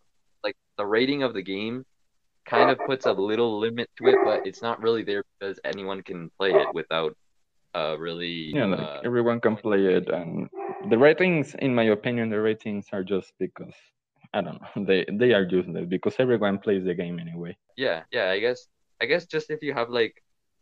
like 0.44 0.56
the 0.77 0.86
rating 0.86 1.24
of 1.24 1.34
the 1.34 1.42
game 1.44 1.86
kind 2.46 2.70
of 2.72 2.80
puts 2.86 3.06
a 3.06 3.13
little 3.13 3.60
limit 3.60 3.89
to 3.98 4.08
it, 4.08 4.20
but 4.24 4.46
it's 4.46 4.62
not 4.62 4.82
really 4.82 5.04
there 5.04 5.24
because 5.39 5.60
anyone 5.66 6.01
can 6.04 6.32
play 6.39 6.51
it 6.51 6.74
without 6.74 7.16
uh 7.75 7.98
really 8.00 8.54
Yeah, 8.54 8.66
like 8.66 8.80
uh, 8.80 9.01
everyone 9.04 9.39
can 9.42 9.58
play 9.58 9.86
it, 9.86 10.10
and 10.10 10.50
the 10.89 10.98
ratings, 10.98 11.56
in 11.56 11.75
my 11.75 11.84
opinion, 11.84 12.30
the 12.30 12.42
ratings 12.42 12.88
are 12.94 13.04
just 13.04 13.34
because 13.39 13.75
I 14.34 14.41
don't 14.41 14.60
know. 14.62 14.86
They 14.88 15.05
they 15.12 15.34
are 15.34 15.43
useless 15.43 15.86
because 15.88 16.15
everyone 16.19 16.60
plays 16.60 16.84
the 16.86 16.93
game 16.93 17.19
anyway. 17.19 17.57
yeah, 17.75 18.03
yeah, 18.12 18.29
I 18.29 18.39
guess 18.39 18.67
I 19.01 19.05
guess 19.05 19.25
just 19.25 19.50
if 19.50 19.62
you 19.62 19.74
have 19.74 19.89
like 19.89 20.15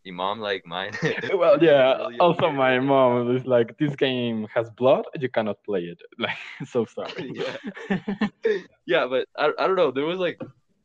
a 0.06 0.12
mom 0.12 0.40
like 0.40 0.64
mine. 0.66 0.94
Well, 1.34 1.58
yeah. 1.64 1.98
really 1.98 2.20
Also, 2.20 2.48
weird. 2.48 2.56
my 2.56 2.80
mom 2.80 3.36
is 3.36 3.46
like, 3.46 3.78
"This 3.78 3.96
game 3.96 4.48
has 4.54 4.70
blood. 4.70 5.06
You 5.20 5.30
cannot 5.30 5.58
play 5.64 5.84
it." 5.94 6.00
Like, 6.20 6.38
so 6.66 6.86
sorry. 6.86 7.32
Yeah. 7.34 7.58
Yeah, 8.86 9.08
but 9.08 9.28
I, 9.38 9.52
I 9.58 9.68
don't 9.68 9.76
know. 9.76 9.92
There 9.92 10.06
was 10.06 10.20
like 10.20 10.40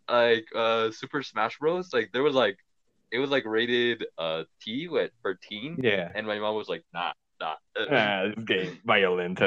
like 0.09 0.47
uh 0.57 0.91
Super 0.91 1.23
Smash 1.23 1.59
Bros. 1.59 1.93
Like 1.93 2.11
there 2.13 2.23
was 2.23 2.35
like 2.35 2.57
it 3.13 3.19
was 3.19 3.31
like 3.31 3.45
rated 3.45 4.07
uh 4.19 4.45
T 4.63 4.89
with 4.89 5.13
for 5.23 5.35
teen, 5.35 5.77
yeah. 5.83 6.11
and 6.15 6.27
my 6.27 6.39
mom 6.39 6.55
was 6.57 6.69
like, 6.69 6.85
nah, 6.95 7.13
nah. 7.41 7.57
Ah, 7.91 8.25
this 8.35 8.45
game 8.45 8.79
violent. 8.87 9.41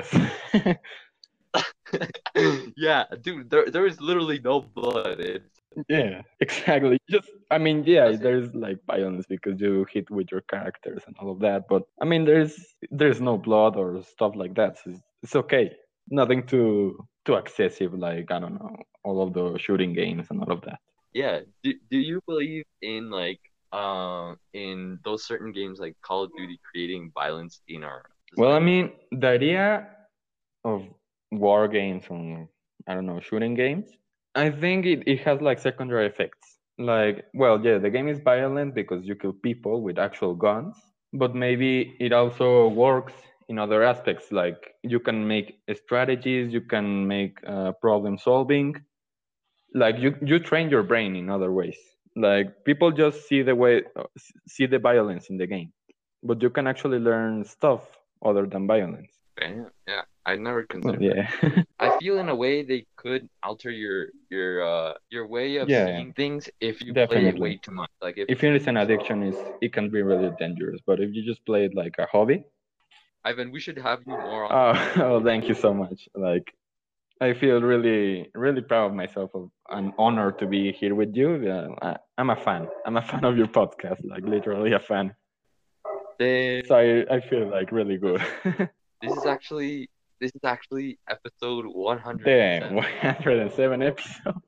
yeah, 2.78 3.04
dude, 3.22 3.50
there 3.50 3.70
there 3.70 3.86
is 3.86 4.00
literally 4.02 4.40
no 4.44 4.62
blood. 4.62 5.20
It's 5.20 5.60
yeah, 5.90 6.22
exactly. 6.40 7.00
Just, 7.10 7.30
I 7.50 7.58
mean, 7.58 7.84
yeah, 7.86 8.06
That's 8.06 8.20
it. 8.20 8.24
there's 8.24 8.54
like 8.54 8.78
violence 8.86 9.26
because 9.28 9.60
you 9.60 9.86
hit 9.92 10.10
with 10.12 10.32
your 10.32 10.42
characters 10.42 11.02
and 11.08 11.16
all 11.20 11.32
of 11.32 11.40
that, 11.40 11.64
but 11.68 11.84
I 12.02 12.06
mean, 12.06 12.26
there's 12.26 12.56
there's 12.92 13.22
no 13.22 13.38
blood 13.38 13.76
or 13.76 14.04
stuff 14.04 14.34
like 14.36 14.56
that. 14.56 14.78
So 14.80 14.92
it's, 14.92 15.02
it's 15.24 15.36
okay. 15.36 15.72
Nothing 16.10 16.46
too 16.46 16.98
too 17.26 17.36
excessive, 17.36 17.94
like 17.94 18.32
I 18.32 18.40
don't 18.40 18.56
know, 18.56 18.76
all 19.04 19.22
of 19.22 19.34
the 19.34 19.58
shooting 19.58 19.94
games 19.94 20.28
and 20.30 20.42
all 20.42 20.52
of 20.52 20.62
that. 20.62 20.80
yeah. 21.14 21.42
Do 21.64 21.74
do 21.90 21.98
you 21.98 22.22
believe 22.28 22.66
in 22.82 23.10
like 23.10 23.40
uh 23.72 24.36
in 24.54 25.00
those 25.06 25.26
certain 25.26 25.52
games 25.52 25.80
like 25.80 25.96
Call 26.02 26.24
of 26.24 26.32
Duty 26.38 26.60
creating 26.70 27.12
violence 27.14 27.62
in 27.68 27.84
our 27.84 28.04
Well, 28.38 28.54
I 28.54 28.60
mean, 28.60 28.92
the 29.12 29.28
idea 29.28 29.88
of 30.64 30.84
war 31.40 31.68
games 31.68 32.06
and 32.10 32.48
I 32.88 32.94
don't 32.94 33.06
know, 33.06 33.20
shooting 33.20 33.56
games, 33.56 33.90
I 34.36 34.50
think 34.50 34.86
it, 34.86 35.04
it 35.06 35.20
has 35.22 35.42
like 35.42 35.60
secondary 35.60 36.08
effects. 36.08 36.58
Like, 36.80 37.26
well, 37.34 37.64
yeah, 37.64 37.78
the 37.78 37.90
game 37.90 38.08
is 38.08 38.20
violent 38.20 38.74
because 38.74 39.06
you 39.06 39.16
kill 39.16 39.34
people 39.34 39.82
with 39.82 40.00
actual 40.00 40.34
guns, 40.34 40.76
but 41.14 41.36
maybe 41.36 41.96
it 42.00 42.12
also 42.12 42.68
works 42.70 43.14
in 43.48 43.60
other 43.60 43.84
aspects. 43.84 44.32
Like, 44.32 44.74
you 44.82 45.00
can 45.00 45.28
make 45.28 45.60
strategies, 45.76 46.52
you 46.52 46.62
can 46.62 47.08
make 47.08 47.38
uh, 47.48 47.74
problem 47.74 48.18
solving. 48.18 48.76
Like, 49.76 50.00
you, 50.00 50.16
you 50.26 50.40
train 50.40 50.70
your 50.70 50.84
brain 50.84 51.16
in 51.16 51.30
other 51.30 51.52
ways. 51.52 51.78
Like, 52.16 52.64
people 52.66 52.92
just 52.92 53.28
see 53.28 53.44
the 53.44 53.56
way, 53.56 53.84
see 54.48 54.66
the 54.66 54.80
violence 54.80 55.30
in 55.30 55.38
the 55.38 55.48
game, 55.48 55.72
but 56.24 56.42
you 56.42 56.50
can 56.50 56.68
actually 56.68 57.00
learn 57.00 57.44
stuff 57.46 57.82
other 58.26 58.48
than 58.48 58.66
violence. 58.68 59.12
yeah, 59.40 59.66
yeah. 59.88 60.02
I 60.26 60.36
never 60.36 60.64
considered. 60.64 61.02
yeah. 61.02 61.64
I 61.80 61.98
feel 62.00 62.18
in 62.18 62.30
a 62.30 62.36
way 62.36 62.64
they 62.64 62.86
could 62.96 63.28
alter 63.44 63.70
your 63.70 64.08
your 64.30 64.64
uh 64.64 64.94
your 65.10 65.28
way 65.28 65.58
of 65.58 65.70
Yeah, 65.70 65.86
seeing 65.86 66.14
things 66.14 66.50
if 66.62 66.82
you 66.82 66.94
play 66.94 67.26
it 67.26 67.40
way 67.40 67.58
too 67.58 67.72
much. 67.72 67.90
Like 68.02 68.18
if 68.18 68.30
if 68.30 68.44
is 68.44 68.68
an 68.68 68.78
addiction, 68.78 69.24
is 69.24 69.36
it 69.62 69.74
can 69.74 69.90
be 69.90 70.02
really 70.02 70.32
dangerous. 70.40 70.80
But 70.86 71.02
if 71.02 71.14
you 71.14 71.24
just 71.26 71.46
play 71.46 71.66
it 71.66 71.76
like 71.76 71.96
a 72.00 72.06
hobby, 72.06 72.46
Ivan, 73.26 73.52
we 73.52 73.60
should 73.60 73.78
have 73.78 74.00
you 74.06 74.14
more 74.14 74.52
on. 74.52 74.78
oh, 74.78 74.92
oh 75.04 75.24
thank 75.24 75.48
you 75.48 75.56
so 75.56 75.74
much. 75.74 76.08
Like, 76.16 76.54
I 77.22 77.34
feel 77.34 77.62
really, 77.62 78.30
really 78.36 78.62
proud 78.62 78.88
of 78.88 78.94
myself. 78.94 79.32
Of 79.34 79.50
an 79.70 79.94
honor 79.98 80.32
to 80.34 80.46
be 80.46 80.72
here 80.72 80.96
with 80.96 81.16
you. 81.16 81.52
I, 81.82 81.98
I'm 82.18 82.30
a 82.30 82.36
fan. 82.36 82.68
I'm 82.86 82.98
a 82.98 83.02
fan 83.12 83.24
of 83.24 83.38
your 83.38 83.48
podcast. 83.48 84.02
Like 84.04 84.24
literally 84.24 84.74
a 84.74 84.80
fan. 84.80 85.16
So 86.20 86.76
I, 86.76 87.16
I 87.16 87.20
feel 87.20 87.50
like 87.50 87.72
really 87.72 87.98
good. 87.98 88.22
this 89.02 89.18
is 89.18 89.26
actually 89.26 89.90
this 90.20 90.32
is 90.36 90.42
actually 90.44 91.00
episode 91.10 91.66
one 91.66 92.00
hundred. 92.00 92.26
Damn, 92.26 92.76
107 92.76 93.82
episodes. 93.82 94.40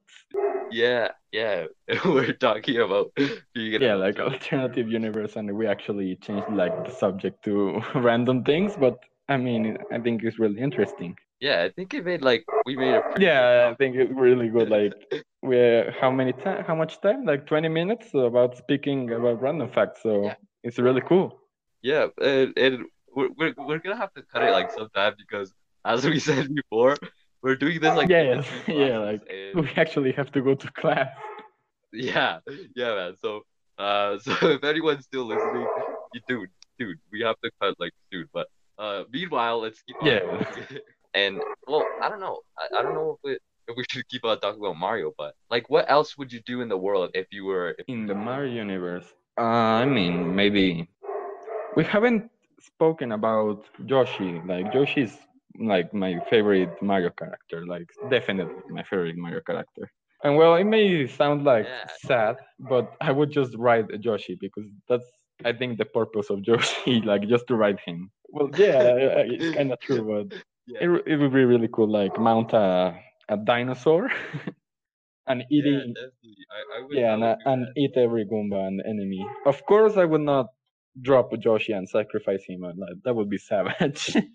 Yeah, 0.72 1.10
yeah. 1.32 1.66
We're 2.06 2.34
talking 2.34 2.78
about 2.78 3.12
being 3.54 3.76
an 3.76 3.82
Yeah, 3.82 3.96
like 3.96 4.20
alternative 4.20 4.90
universe, 4.90 5.36
and 5.36 5.52
we 5.56 5.68
actually 5.68 6.16
changed 6.18 6.50
like 6.50 6.76
the 6.86 6.92
subject 6.92 7.44
to 7.46 7.82
random 7.96 8.44
things. 8.44 8.76
But 8.78 9.00
I 9.30 9.38
mean, 9.38 9.78
I 9.92 10.00
think 10.00 10.24
it's 10.24 10.40
really 10.40 10.60
interesting. 10.60 11.16
Yeah, 11.40 11.64
I 11.64 11.70
think 11.70 11.94
it 11.94 12.06
made 12.06 12.22
like 12.22 12.46
we 12.66 12.76
made 12.76 12.96
a 12.96 13.02
Yeah, 13.20 13.70
I 13.72 13.76
think 13.76 13.96
it's 13.96 14.12
really 14.12 14.50
good. 14.50 14.70
Like, 14.70 14.94
we 15.44 15.58
how 16.00 16.12
many 16.12 16.34
time? 16.34 16.64
How 16.64 16.76
much 16.76 17.00
time? 17.02 17.26
Like 17.26 17.46
20 17.46 17.68
minutes 17.70 18.14
about 18.14 18.58
speaking 18.58 19.12
about 19.12 19.42
random 19.42 19.70
facts. 19.72 20.02
So 20.04 20.24
Yeah. 20.24 20.36
it's 20.64 20.80
really 20.80 21.02
cool. 21.02 21.38
Yeah, 21.82 22.08
and, 22.22 22.58
and 22.58 22.86
we're, 23.16 23.30
we're 23.38 23.54
we're 23.58 23.80
gonna 23.80 23.98
have 23.98 24.14
to 24.14 24.24
cut 24.32 24.44
it 24.44 24.52
like 24.52 24.72
sometime 24.72 25.14
because 25.18 25.54
as 25.86 26.06
we 26.06 26.20
said 26.30 26.54
before, 26.54 26.98
we're 27.42 27.56
doing 27.56 27.80
this 27.82 27.96
like 27.96 28.10
Yeah, 28.10 28.24
yeah, 28.24 28.36
between 28.42 28.64
yeah, 28.80 28.98
classes, 28.98 29.22
like, 29.22 29.22
and 29.30 29.62
We 29.64 29.70
actually 29.76 30.12
have 30.14 30.32
to 30.34 30.42
go 30.42 30.56
to 30.56 30.72
class. 30.72 31.10
Yeah, 31.94 32.40
yeah, 32.76 32.94
man. 32.96 33.16
So, 33.22 33.42
uh, 33.78 34.18
so 34.20 34.32
if 34.50 34.64
anyone's 34.64 35.06
still 35.06 35.26
listening, 35.26 35.68
you 36.14 36.22
dude, 36.28 36.50
dude, 36.78 36.98
we 37.12 37.22
have 37.22 37.36
to 37.44 37.52
cut 37.62 37.76
like 37.80 37.92
soon. 38.12 38.28
But 38.34 38.48
uh, 38.78 39.04
meanwhile, 39.12 39.60
let's 39.62 39.82
keep 39.84 39.96
on. 40.02 40.08
Yeah. 40.08 40.78
and 41.14 41.40
well, 41.68 41.86
I 42.02 42.10
don't 42.10 42.20
know. 42.20 42.40
I, 42.58 42.80
I 42.80 42.82
don't 42.84 42.94
know 42.94 43.18
if, 43.24 43.32
it, 43.36 43.42
if 43.68 43.78
we 43.78 43.84
should 43.90 44.08
keep 44.10 44.26
on 44.26 44.40
talking 44.40 44.60
about 44.60 44.78
Mario, 44.78 45.14
but 45.18 45.36
like, 45.50 45.70
what 45.70 45.90
else 45.90 46.18
would 46.18 46.34
you 46.34 46.42
do 46.46 46.62
in 46.62 46.68
the 46.70 46.78
world 46.78 47.12
if 47.14 47.28
you 47.32 47.46
were? 47.46 47.76
If, 47.80 47.86
In 47.88 48.06
the 48.08 48.16
Mario 48.16 48.54
universe, 48.54 49.14
uh, 49.40 49.44
I 49.44 49.86
mean, 49.86 50.36
maybe 50.36 50.90
we 51.76 51.84
haven't 51.84 52.30
spoken 52.66 53.12
about 53.14 53.66
Yoshi. 53.86 54.42
Like 54.46 54.74
Yoshi's 54.74 55.18
like 55.60 55.94
my 55.94 56.20
favorite 56.30 56.70
Mario 56.82 57.10
character. 57.12 57.66
Like 57.66 57.88
definitely 58.10 58.56
my 58.70 58.84
favorite 58.84 59.18
Mario 59.18 59.42
character. 59.42 59.92
And 60.24 60.38
well, 60.38 60.56
it 60.56 60.66
may 60.66 61.08
sound 61.08 61.44
like 61.44 61.68
Yeah. 61.68 61.86
sad, 62.08 62.36
but 62.60 62.96
I 63.02 63.12
would 63.12 63.32
just 63.32 63.56
ride 63.58 63.88
Yoshi 64.04 64.38
because 64.40 64.66
that's 64.88 65.06
I 65.44 65.54
think 65.54 65.78
the 65.78 65.86
purpose 65.86 66.30
of 66.30 66.40
Yoshi, 66.46 67.02
like 67.12 67.28
just 67.28 67.48
to 67.48 67.56
ride 67.56 67.80
him. 67.86 68.12
Well, 68.30 68.50
yeah, 68.56 68.84
it's 69.26 69.50
kind 69.50 69.72
of 69.72 69.80
true, 69.82 70.04
but 70.12 70.28
yeah, 70.68 70.80
it, 70.82 70.90
it 71.08 71.18
would 71.18 71.34
be 71.34 71.46
really 71.46 71.70
cool, 71.72 71.90
like 71.90 72.18
mount 72.20 72.54
a, 72.54 73.00
a 73.30 73.38
dinosaur 73.38 74.10
and 75.28 75.44
eating 75.52 75.94
definitely. 75.94 76.36
I, 76.52 76.80
I 76.80 76.82
would. 76.86 76.98
yeah, 76.98 77.12
I 77.12 77.14
and, 77.14 77.24
uh, 77.24 77.36
and 77.46 77.68
eat 77.78 77.92
every 77.98 78.26
Goomba 78.26 78.68
and 78.68 78.82
enemy. 78.86 79.26
Of 79.46 79.66
course, 79.66 79.98
I 79.98 80.06
would 80.06 80.22
not 80.22 80.48
drop 81.02 81.32
Yoshi 81.44 81.74
and 81.74 81.88
sacrifice 81.88 82.44
him. 82.48 82.64
uh, 82.64 82.74
Like, 82.76 82.98
that 83.04 83.16
would 83.16 83.30
be 83.30 83.38
savage. 83.38 84.16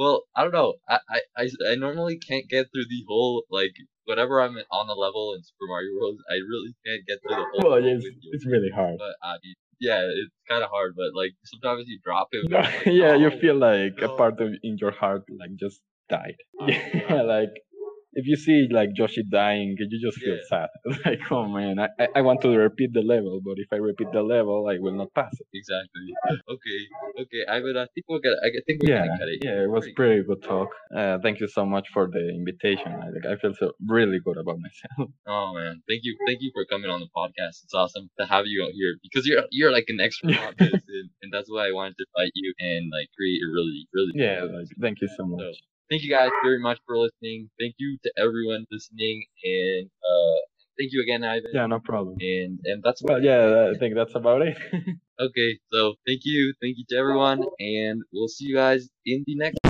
Well, 0.00 0.22
I 0.34 0.44
don't 0.44 0.54
know. 0.54 0.76
I, 0.88 0.98
I, 1.36 1.50
I, 1.68 1.74
normally 1.74 2.16
can't 2.16 2.48
get 2.48 2.68
through 2.72 2.86
the 2.88 3.04
whole 3.06 3.44
like 3.50 3.74
whenever 4.06 4.40
I'm 4.40 4.56
on 4.72 4.88
a 4.88 4.94
level 4.94 5.34
in 5.34 5.42
Super 5.42 5.68
Mario 5.68 5.90
Bros. 5.98 6.16
I 6.30 6.36
really 6.36 6.74
can't 6.86 7.06
get 7.06 7.18
through 7.20 7.36
the 7.36 7.44
whole 7.52 7.72
well, 7.72 7.84
it's, 7.84 8.06
it's 8.32 8.46
really 8.46 8.70
hard. 8.70 8.96
But 8.96 9.14
I 9.22 9.34
mean, 9.44 9.54
yeah, 9.78 10.00
it's 10.00 10.32
kind 10.48 10.64
of 10.64 10.70
hard. 10.70 10.94
But 10.96 11.14
like 11.14 11.32
sometimes 11.44 11.84
you 11.86 11.98
drop 12.02 12.28
him. 12.32 12.44
and 12.46 12.64
it's 12.64 12.76
like, 12.76 12.86
yeah, 12.86 13.14
you 13.14 13.30
feel 13.30 13.56
like 13.56 14.00
a 14.00 14.08
part 14.08 14.40
of 14.40 14.54
in 14.62 14.78
your 14.78 14.92
heart 14.92 15.24
like 15.38 15.54
just 15.56 15.82
died. 16.08 16.36
Yeah, 16.66 17.20
like 17.20 17.60
if 18.12 18.26
you 18.26 18.36
see 18.36 18.68
like 18.70 18.90
Yoshi 18.94 19.22
dying, 19.24 19.76
you 19.78 19.86
just 19.98 20.18
feel 20.18 20.34
Yeah. 20.36 20.48
sad. 20.48 20.68
Like, 21.06 21.20
oh 21.30 21.46
man, 21.48 21.78
I, 21.78 21.88
I- 22.16 22.22
want 22.22 22.40
to 22.42 22.48
repeat 22.50 22.92
the 22.92 23.02
level, 23.02 23.40
but 23.44 23.56
if 23.58 23.68
I 23.72 23.76
repeat 23.76 24.08
the 24.12 24.22
level, 24.22 24.66
I 24.68 24.78
will 24.78 24.92
not 25.02 25.12
pass 25.14 25.32
it. 25.40 25.46
Exactly. 25.54 26.06
Okay. 26.54 26.80
Okay. 27.22 27.42
I 27.48 27.60
would. 27.60 27.76
I 27.76 27.86
think 27.94 28.04
we're 28.08 28.20
gonna. 28.20 28.36
I 28.42 28.50
think 28.66 28.82
we're 28.82 28.90
Yeah, 28.90 29.06
gonna 29.06 29.18
cut 29.18 29.28
it. 29.28 29.38
yeah, 29.44 29.62
it 29.64 29.70
was 29.70 29.88
Pretty 29.96 30.22
good 30.22 30.42
talk. 30.42 30.68
Uh, 30.94 31.18
thank 31.22 31.40
you 31.40 31.48
so 31.48 31.64
much 31.66 31.86
for 31.94 32.08
the 32.10 32.24
invitation. 32.40 32.92
I, 33.04 33.06
like, 33.14 33.26
I 33.32 33.36
feel 33.40 33.54
so 33.54 33.72
really 33.86 34.18
good 34.24 34.36
about 34.38 34.58
myself. 34.66 35.10
Oh 35.26 35.52
man, 35.54 35.82
thank 35.88 36.00
you, 36.02 36.16
thank 36.26 36.38
you 36.40 36.50
for 36.54 36.64
coming 36.64 36.90
on 36.90 37.00
the 37.00 37.10
podcast. 37.16 37.62
It's 37.64 37.74
awesome 37.74 38.10
to 38.18 38.26
have 38.26 38.46
you 38.46 38.64
out 38.64 38.72
here 38.72 38.96
because 39.02 39.26
you're 39.26 39.44
you're 39.50 39.70
like 39.72 39.84
an 39.88 40.00
expert 40.00 40.36
on 40.46 40.54
this, 40.58 40.82
and, 40.96 41.10
and 41.22 41.32
that's 41.32 41.48
why 41.50 41.68
I 41.68 41.72
wanted 41.72 41.94
to 41.98 42.04
invite 42.16 42.32
you 42.34 42.52
and 42.58 42.90
like 42.90 43.08
create 43.16 43.40
a 43.46 43.48
really 43.56 43.86
really 43.94 44.12
Yeah, 44.14 44.42
like, 44.56 44.66
thank 44.80 45.00
you 45.02 45.08
so 45.16 45.24
much. 45.26 45.54
Thank 45.90 46.02
you 46.02 46.10
guys 46.10 46.30
very 46.44 46.60
much 46.60 46.78
for 46.86 46.96
listening. 46.96 47.50
Thank 47.58 47.74
you 47.78 47.98
to 48.04 48.12
everyone 48.18 48.66
listening, 48.70 49.24
and 49.44 49.86
uh, 49.86 50.38
thank 50.78 50.92
you 50.92 51.02
again, 51.02 51.24
Ivan. 51.24 51.50
Yeah, 51.52 51.66
no 51.66 51.80
problem. 51.80 52.16
And 52.20 52.60
and 52.64 52.82
that's 52.82 53.02
Well, 53.02 53.22
yeah, 53.22 53.70
I 53.74 53.78
think 53.78 53.94
that's 53.94 54.14
about 54.14 54.42
it. 54.42 54.56
okay. 55.20 55.58
So 55.72 55.94
thank 56.06 56.20
you, 56.24 56.54
thank 56.60 56.76
you 56.78 56.84
to 56.90 56.96
everyone, 56.96 57.44
and 57.58 58.02
we'll 58.12 58.28
see 58.28 58.46
you 58.46 58.56
guys 58.56 58.88
in 59.04 59.24
the 59.26 59.36
next. 59.36 59.69